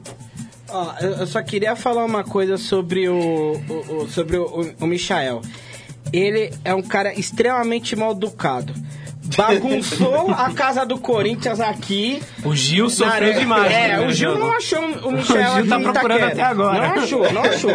[0.68, 4.44] Ó, eu só queria falar uma coisa sobre o, o- o- sobre o,
[4.80, 5.40] o, o Michael.
[6.12, 8.72] Ele é um cara extremamente mal educado.
[9.36, 12.22] Bagunçou a casa do Corinthians aqui.
[12.44, 13.72] O Gil sofreu Na- demais.
[13.72, 14.44] É, né, o Gil jogo.
[14.44, 16.26] não achou o Michel O Gil tá procurando Itaquera.
[16.32, 16.88] até agora.
[16.88, 17.70] Não achou, não achou.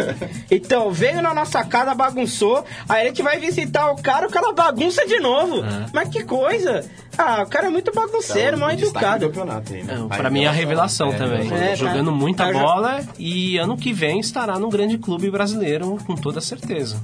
[0.50, 2.64] Então, veio na nossa casa, bagunçou.
[2.88, 5.64] Aí a gente vai visitar o cara, o cara bagunça de novo.
[5.64, 5.86] É.
[5.92, 6.84] Mas que coisa.
[7.18, 9.26] Ah, o cara é muito bagunceiro, mal Tá do educado.
[9.26, 9.94] campeonato aí, né?
[9.96, 11.10] Não, Aí, pra mim é a revelação.
[11.10, 11.62] revelação É, também.
[11.64, 15.98] É, tá- Jogando muita tá bola e ano que vem estará num grande clube brasileiro,
[16.06, 17.02] com toda certeza.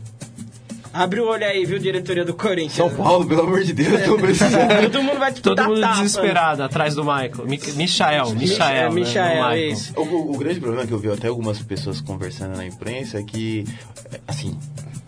[1.03, 2.72] Abre o olho aí, viu, diretoria do Corinthians.
[2.72, 4.90] São Paulo, pelo amor de Deus, eu tô precisando.
[4.90, 5.97] Todo mundo vai disputar Todo mundo tapa.
[6.03, 7.44] desesperado atrás do Michael.
[7.47, 8.34] Mi Michael, Michael.
[8.34, 9.72] né, Michael, não Michael.
[9.72, 9.92] isso.
[9.97, 13.64] O, o- grande problema que eu vi até algumas pessoas conversando na imprensa é que,
[14.12, 14.57] é, assim,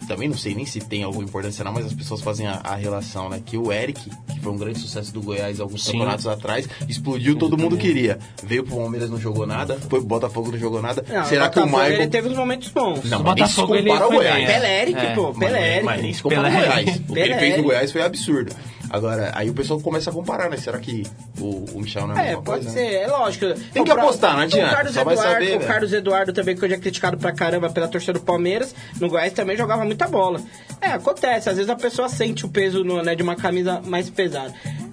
[0.09, 2.74] também não sei nem se tem alguma importância não, mas as pessoas fazem a, a
[2.74, 3.40] relação, né?
[3.44, 5.92] Que o Eric, que foi um grande sucesso do Goiás alguns Sim.
[5.92, 8.18] campeonatos atrás, explodiu, todo mundo queria.
[8.42, 11.04] Veio pro Palmeiras, não jogou nada, foi pro Botafogo, não jogou nada.
[11.09, 11.92] Não, Será que o Michael...
[11.92, 13.04] Ele teve uns momentos bons.
[13.04, 14.36] Não, O mas nem se compara ao Goiás.
[14.36, 15.84] bem, Pelé Eric, É, pô, Mas, Pelé Eric.
[15.84, 16.66] mas nem se compara ao Pelé.
[16.82, 17.00] Goiás.
[17.09, 17.62] O que ele fez no.
[17.62, 18.52] Goiás foi absurdo.
[18.91, 20.57] Agora, aí o pessoal começa a comparar, né?
[20.57, 21.05] Será que
[21.41, 22.70] o, o Michel não é É, pode coisa?
[22.70, 22.74] né?
[22.74, 23.47] ser, é lógico.
[23.72, 25.66] Tem que O pra- apostar, não o adianta, Carlos só vai Eduardo, saber, o velho.
[25.72, 29.32] Carlos Eduardo também, que hoje é criticado pra caramba pela torcida do Palmeiras, no Goiás
[29.32, 30.41] também jogava muita bola.
[30.80, 34.09] É, acontece, às vezes a pessoa sente o peso no- né, de uma camisa mais
[34.09, 34.53] pesada.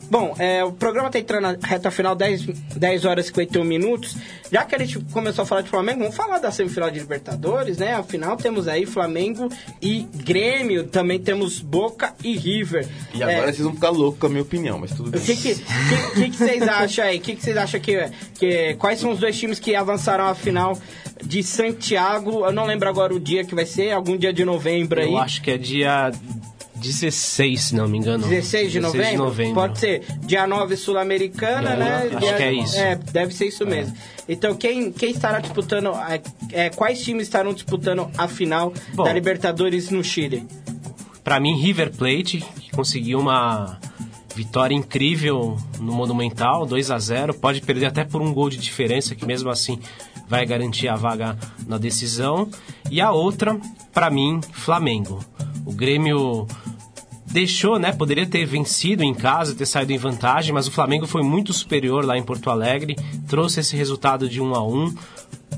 [0.10, 2.46] Bom, é, o programa tá entrando na reta final, 10,
[2.76, 4.16] 10 horas e 51 minutos.
[4.52, 7.78] Já que a gente começou a falar de Flamengo, vamos falar da semifinal de Libertadores,
[7.78, 7.94] né?
[7.94, 9.50] Afinal, temos aí Flamengo
[9.82, 12.88] e Grêmio, também temos Boca e River.
[13.14, 15.22] E É, agora vocês vão ficar loucos com a minha opinião, mas tudo o bem.
[15.22, 17.18] que, que, que, que que vocês acham aí?
[17.18, 18.76] O que, que vocês acham que, que.
[18.76, 20.78] Quais são os dois times que avançaram à final
[21.24, 22.46] de Santiago?
[22.46, 25.12] Eu não lembro agora o dia que vai ser, algum dia de novembro aí.
[25.12, 26.12] Eu acho que é dia
[26.76, 28.28] 16, se não me engano.
[28.28, 29.54] 16 de novembro?
[29.54, 30.04] Pode ser.
[30.26, 31.96] Dia 9 Sul-Americana, É, né?
[32.10, 32.78] acho Dia- que é isso.
[32.78, 33.96] É, deve ser isso mesmo.
[34.28, 35.92] Então, quem, quem estará disputando.
[36.10, 36.22] é,
[36.52, 39.04] é, quais times estarão disputando a final Bom.
[39.04, 40.46] da Libertadores no Chile?
[41.24, 43.80] Pra mim, River Plate, que conseguiu uma
[44.36, 49.16] vitória incrível no Monumental, 2 a 0 Pode perder até por um gol de diferença,
[49.16, 49.80] que mesmo assim
[50.28, 52.50] vai garantir a vaga na decisão.
[52.92, 53.58] E a outra,
[53.94, 55.24] pra mim, Flamengo.
[55.66, 56.46] O Grêmio
[57.36, 57.92] deixou, né?
[57.92, 62.06] Poderia ter vencido em casa, ter saído em vantagem, mas o Flamengo foi muito superior
[62.06, 62.96] lá em Porto Alegre,
[63.28, 64.96] trouxe esse resultado de 1 a 1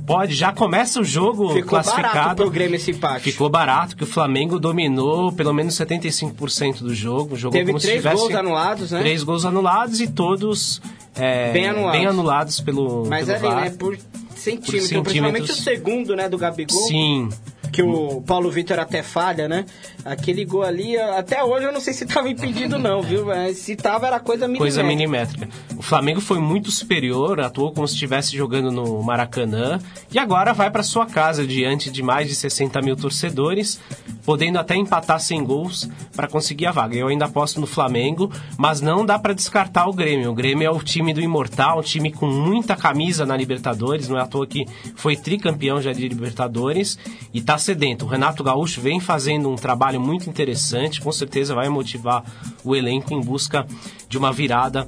[0.06, 2.14] Pode, já começa o jogo Ficou classificado.
[2.16, 3.24] barato pro Grêmio esse empate.
[3.32, 7.36] Ficou barato, que o Flamengo dominou pelo menos 75% do jogo.
[7.36, 9.00] Jogou Teve três gols anulados, né?
[9.00, 10.82] Três gols anulados e todos
[11.16, 12.06] é, Bem anulados.
[12.08, 13.62] anulados pelo, Mas pelo ali, VAR.
[13.66, 13.70] né?
[13.72, 13.98] Por
[14.36, 16.88] centímetros, principalmente o segundo, né, do Gabigol.
[16.88, 17.30] Sim.
[17.78, 19.64] Que o Paulo Vitor até falha, né?
[20.04, 23.28] Aquele gol ali, até hoje eu não sei se tava impedido não, viu?
[23.28, 24.82] Mas se tava era coisa milimétrica.
[24.82, 25.48] Coisa milimétrica.
[25.78, 29.78] O Flamengo foi muito superior, atuou como se estivesse jogando no Maracanã
[30.12, 33.80] e agora vai para sua casa diante de mais de 60 mil torcedores,
[34.26, 36.98] podendo até empatar sem gols para conseguir a vaga.
[36.98, 40.32] Eu ainda aposto no Flamengo, mas não dá para descartar o Grêmio.
[40.32, 44.18] O Grêmio é o time do imortal, um time com muita camisa na Libertadores, não
[44.18, 44.66] é à toa que
[44.96, 46.98] foi tricampeão já de Libertadores
[47.32, 48.06] e tá sedento.
[48.06, 52.24] O Renato Gaúcho vem fazendo um trabalho muito interessante, com certeza vai motivar
[52.64, 53.68] o elenco em busca
[54.08, 54.88] de uma virada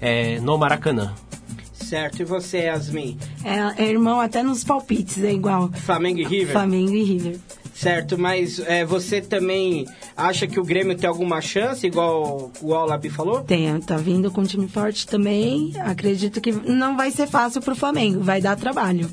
[0.00, 1.12] é, no Maracanã.
[1.72, 3.18] Certo, e você, Yasmin?
[3.44, 5.70] É, é irmão até nos palpites, é igual.
[5.72, 6.52] Flamengo e River?
[6.52, 7.40] Flamengo e River.
[7.74, 13.10] Certo, mas é, você também acha que o Grêmio tem alguma chance, igual o Alabi
[13.10, 13.40] falou?
[13.40, 15.72] Tem, tá vindo com um time forte também.
[15.80, 19.10] Acredito que não vai ser fácil pro Flamengo, vai dar trabalho.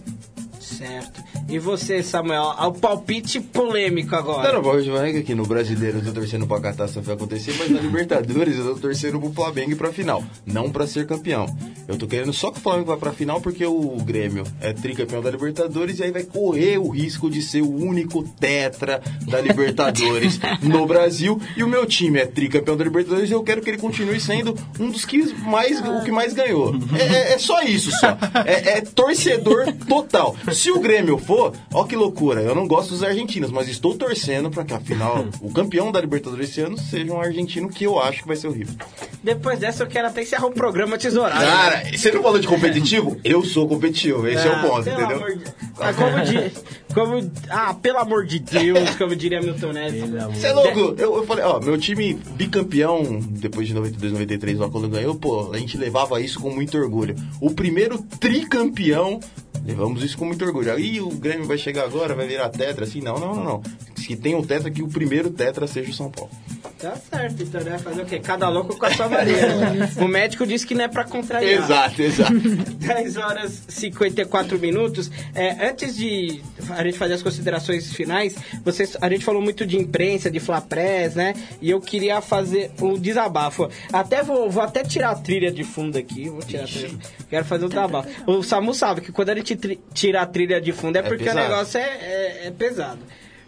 [0.78, 1.24] Certo.
[1.50, 2.44] E você, Samuel?
[2.68, 4.54] O palpite polêmico agora.
[4.54, 7.80] Não, não, hoje vai aqui no Brasileiro eu tô torcendo pra catástrofe acontecer, mas na
[7.80, 10.24] Libertadores eu tô torcendo pro Flamengo e pra final.
[10.46, 11.46] Não pra ser campeão.
[11.88, 15.22] Eu tô querendo só que o Flamengo vá pra final porque o Grêmio é tricampeão
[15.22, 20.40] da Libertadores e aí vai correr o risco de ser o único tetra da Libertadores
[20.62, 21.40] no Brasil.
[21.56, 24.56] E o meu time é tricampeão da Libertadores e eu quero que ele continue sendo
[24.80, 26.76] um dos que mais, o que mais ganhou.
[26.98, 28.18] É, é- é só isso, só.
[28.46, 30.36] É, é torcedor total.
[30.54, 32.42] Se o Grêmio for, ó que loucura.
[32.42, 36.50] Eu não gosto dos argentinos, mas estou torcendo pra que afinal o campeão da Libertadores
[36.50, 38.76] esse ano seja um argentino que eu acho que vai ser o River.
[39.24, 41.40] Depois dessa, eu quero até encerrar o programa tesourado.
[41.44, 43.18] Cara, você não falou de competitivo?
[43.24, 45.38] Eu sou competitivo, esse é o ponto, pelo entendeu?
[45.38, 45.44] de-
[45.80, 46.52] Ah, como di-
[46.94, 50.10] como- ah, pelo amor de Deus, como diria Milton Neves.
[50.34, 50.80] Você é louco?
[50.98, 55.52] Eu, eu falei, ó, meu time bicampeão, depois de 92, 93, lá quando ganhou, pô,
[55.54, 57.16] a gente levava isso com muito orgulho.
[57.42, 59.20] O primeiro tricampeão,
[59.66, 60.74] levamos isso com muito orgulho.
[60.74, 63.64] Aí o Grêmio vai chegar agora, vai virar tetra, assim, não, não, não, não.
[63.96, 66.32] Se tem um tetra, que o primeiro tetra seja o São Paulo.
[66.80, 67.78] Tá certo, então, né?
[67.80, 68.20] Fazer o quê?
[68.20, 69.48] Cada louco com a sua maneira.
[70.00, 71.64] o médico disse que não é pra contrariar.
[71.64, 72.34] Exato, exato.
[72.78, 75.10] 10 horas e 54 minutos.
[75.34, 79.78] É, antes de a gente fazer as considerações finais, vocês, a gente falou muito de
[79.78, 81.34] imprensa, de Flapress, né?
[81.62, 83.70] E eu queria fazer um desabafo.
[83.92, 86.30] Até vou, vou até tirar a trilha de fundo aqui.
[86.30, 86.92] Vou tirar a trilha.
[87.30, 88.08] Quero fazer um desabafo.
[88.28, 89.56] O Samu sabe que quando a gente
[89.94, 91.40] tira a trilha de fundo é, porque pesado.
[91.40, 93.00] o negócio é, é- é pesado.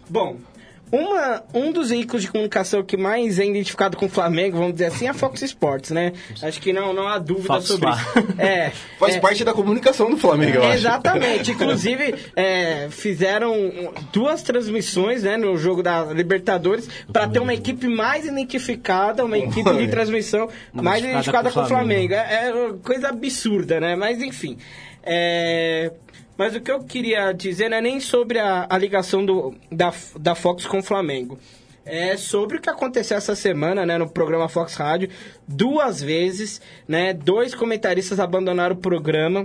[0.08, 0.38] Bom,
[0.92, 4.86] uma, um dos veículos de comunicação que mais é identificado com o Flamengo, vamos dizer
[4.86, 6.12] assim, é a Fox Sports, né?
[6.42, 8.06] Acho que não, não há dúvida Fox sobre isso.
[8.38, 10.78] É, Faz é, parte da comunicação do Flamengo, eu acho.
[10.78, 11.52] Exatamente.
[11.52, 18.26] Inclusive, é, fizeram duas transmissões né, no jogo da Libertadores para ter uma equipe mais
[18.26, 22.14] identificada, uma equipe de transmissão mais identificada com o Flamengo.
[22.14, 23.94] É, é coisa absurda, né?
[23.94, 24.58] Mas enfim.
[25.02, 25.92] É,
[26.40, 29.92] mas o que eu queria dizer não é nem sobre a, a ligação do, da,
[30.18, 31.38] da Fox com o Flamengo.
[31.84, 35.10] É sobre o que aconteceu essa semana, né, no programa Fox Rádio.
[35.46, 39.44] Duas vezes, né, dois comentaristas abandonaram o programa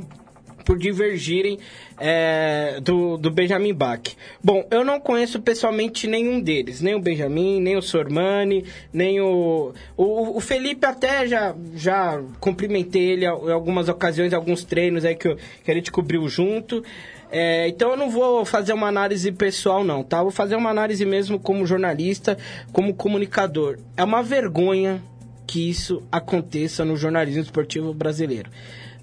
[0.66, 1.60] por divergirem
[2.00, 4.02] é, do, do Benjamin Bach.
[4.44, 9.74] Bom, eu não conheço pessoalmente nenhum deles, nem o Benjamin, nem o Sormani, nem o,
[9.96, 10.38] o.
[10.38, 15.38] O Felipe até já, já cumprimentei ele em algumas ocasiões, alguns treinos aí que, eu-
[15.64, 16.84] que a gente cobriu junto.
[17.32, 20.22] É, então eu não vou fazer uma análise pessoal não, tá?
[20.22, 22.38] Vou fazer uma análise mesmo como jornalista,
[22.72, 23.78] como comunicador.
[23.98, 25.02] É uma vergonha
[25.48, 28.50] que isso aconteça no jornalismo esportivo brasileiro.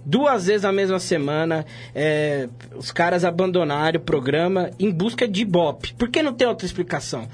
[0.04, 5.94] Duas vezes na mesma semana, é, os caras abandonaram o programa em busca de Ibope.
[5.94, 7.28] Por que não tem outra explicação?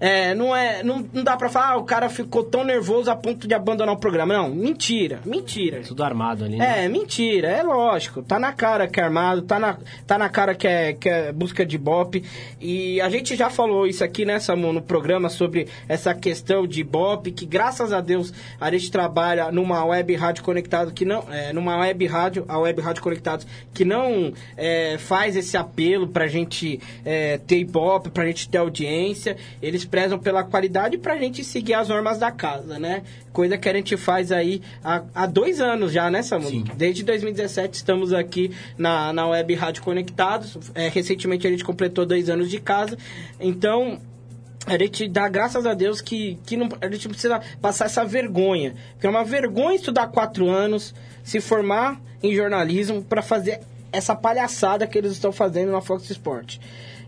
[0.00, 3.14] É, não, é, não, não dá pra falar, ah, o cara ficou tão nervoso a
[3.14, 4.32] ponto de abandonar o programa.
[4.32, 5.82] Não, mentira, mentira.
[5.86, 6.86] Tudo armado ali, né?
[6.86, 8.22] É, mentira, é lógico.
[8.22, 9.76] Tá na cara que é armado, tá na,
[10.06, 12.24] tá na cara que é, que é busca de Ibope.
[12.58, 16.80] E a gente já falou isso aqui, né, Samu, no programa sobre essa questão de
[16.80, 21.26] Ibope, que graças a Deus a gente trabalha numa web rádio conectado que não.
[21.30, 26.26] É, numa web rádio, a web rádio conectados, que não é, faz esse apelo pra
[26.26, 29.36] gente é, ter Ibope, pra gente ter audiência.
[29.60, 33.02] Eles prezam pela qualidade pra gente seguir as normas da casa, né?
[33.32, 36.62] Coisa que a gente faz aí há, há dois anos já, né, Samu?
[36.76, 40.56] Desde 2017 estamos aqui na, na Web Rádio Conectados.
[40.74, 42.96] É, recentemente a gente completou dois anos de casa.
[43.40, 43.98] Então,
[44.66, 48.04] a gente dá graças a Deus que, que não, a gente não precisa passar essa
[48.04, 48.74] vergonha.
[48.92, 53.60] Porque é uma vergonha estudar quatro anos, se formar em jornalismo para fazer
[53.92, 56.58] essa palhaçada que eles estão fazendo na Fox Sport.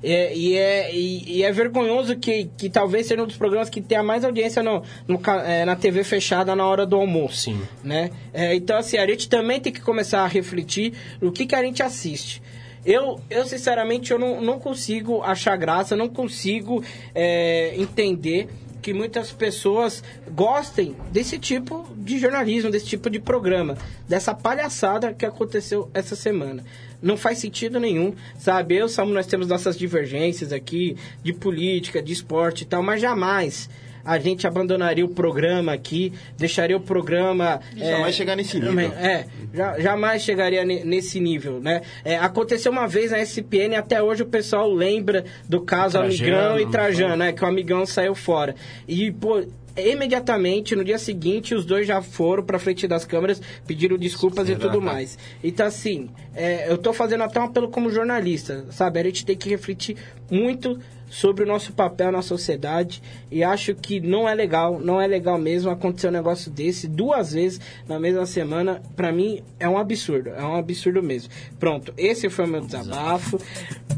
[0.02, 3.80] É, e, é, e, e é vergonhoso que, que talvez seja um dos programas que
[3.80, 7.42] tenha mais audiência no, no é, na TV fechada na hora do almoço.
[7.42, 7.60] Sim.
[7.84, 8.10] Né?
[8.32, 11.62] É, então, assim, a gente também tem que começar a refletir no que, que a
[11.62, 12.42] gente assiste.
[12.84, 16.82] Eu, eu sinceramente, eu não, não consigo achar graça, não consigo
[17.14, 18.48] é, entender
[18.82, 23.78] que muitas pessoas gostem desse tipo de jornalismo, desse tipo de programa,
[24.08, 26.64] dessa palhaçada que aconteceu essa semana.
[27.02, 28.76] Não faz sentido nenhum, sabe?
[28.76, 33.68] Eu, Samu, nós temos nossas divergências aqui de política, de esporte e tal, mas jamais
[34.04, 37.60] a gente abandonaria o programa aqui, deixaria o programa...
[37.76, 38.72] Jamais chegar nesse nível.
[38.98, 41.82] É, já- jamais chegaria ne- nesse nível, né?
[42.04, 46.58] É, aconteceu uma vez na SPN, até hoje o pessoal lembra do caso Trajano, Amigão
[46.58, 47.32] e Trajano, né?
[47.32, 48.56] Que o Amigão saiu fora.
[48.88, 49.44] E, pô,
[49.76, 54.56] imediatamente, no dia seguinte, os dois já foram pra frente das câmeras, pediram desculpas e
[54.56, 55.18] tudo mais.
[55.42, 59.00] Então, assim, é, eu tô fazendo até um apelo como jornalista, sabe?
[59.00, 59.96] A gente tem que refletir
[60.30, 60.78] muito
[61.12, 65.38] sobre o nosso papel na sociedade e acho que não é legal, não é legal
[65.38, 68.82] mesmo acontecer um negócio desse duas vezes na mesma semana.
[68.96, 71.30] Pra mim é um absurdo, é um absurdo mesmo.
[71.60, 73.38] Pronto, esse foi o meu desabafo.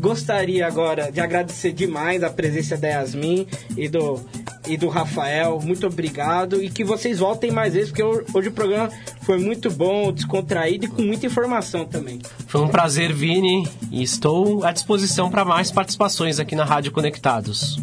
[0.00, 3.46] Gostaria agora de agradecer demais a presença da Yasmin
[3.76, 4.20] e do
[4.66, 5.60] e do Rafael.
[5.62, 8.90] Muito obrigado e que vocês voltem mais vezes porque hoje o programa
[9.22, 12.18] foi muito bom, descontraído e com muita informação também.
[12.46, 17.78] Foi um prazer, Vini, e estou à disposição para mais participações aqui na Rádio Conectados.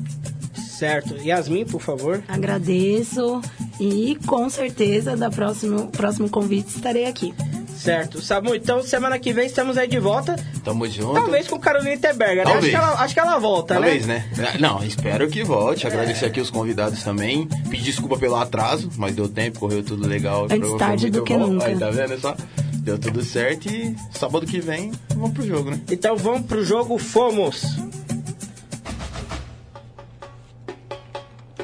[0.56, 1.16] Certo.
[1.16, 2.24] Yasmin, por favor.
[2.28, 3.40] Agradeço
[3.80, 7.32] e com certeza da próximo próximo convite estarei aqui.
[7.78, 8.20] Certo.
[8.20, 10.36] Samu, então semana que vem estamos aí de volta.
[10.64, 11.14] Tamo junto.
[11.14, 12.54] Talvez com Carolina Teberga, né?
[12.54, 14.28] Acho que, ela, acho que ela volta, Talvez, né?
[14.36, 14.56] né?
[14.60, 15.86] Não, espero que volte.
[15.86, 17.48] Agradecer aqui os convidados também.
[17.70, 20.48] Pedir desculpa pelo atraso, mas deu tempo, correu tudo legal.
[20.50, 21.46] Antes tarde do que bom.
[21.46, 21.68] nunca.
[21.68, 22.36] Aí, tá vendo só?
[22.78, 25.80] Deu tudo certo e sábado que vem vamos pro jogo, né?
[25.92, 27.78] Então vamos pro jogo, fomos!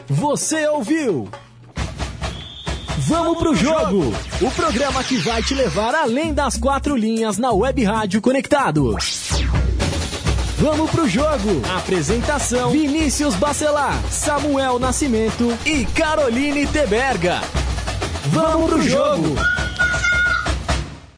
[0.10, 1.28] Você ouviu?
[3.00, 4.14] Vamos pro jogo!
[4.42, 9.44] O programa que vai te levar além das quatro linhas na Web Rádio Conectados.
[10.58, 11.62] Vamos pro jogo!
[11.78, 17.42] Apresentação: Vinícius Bacelar, Samuel Nascimento e Caroline Teberga.
[18.28, 19.36] Vamos pro jogo!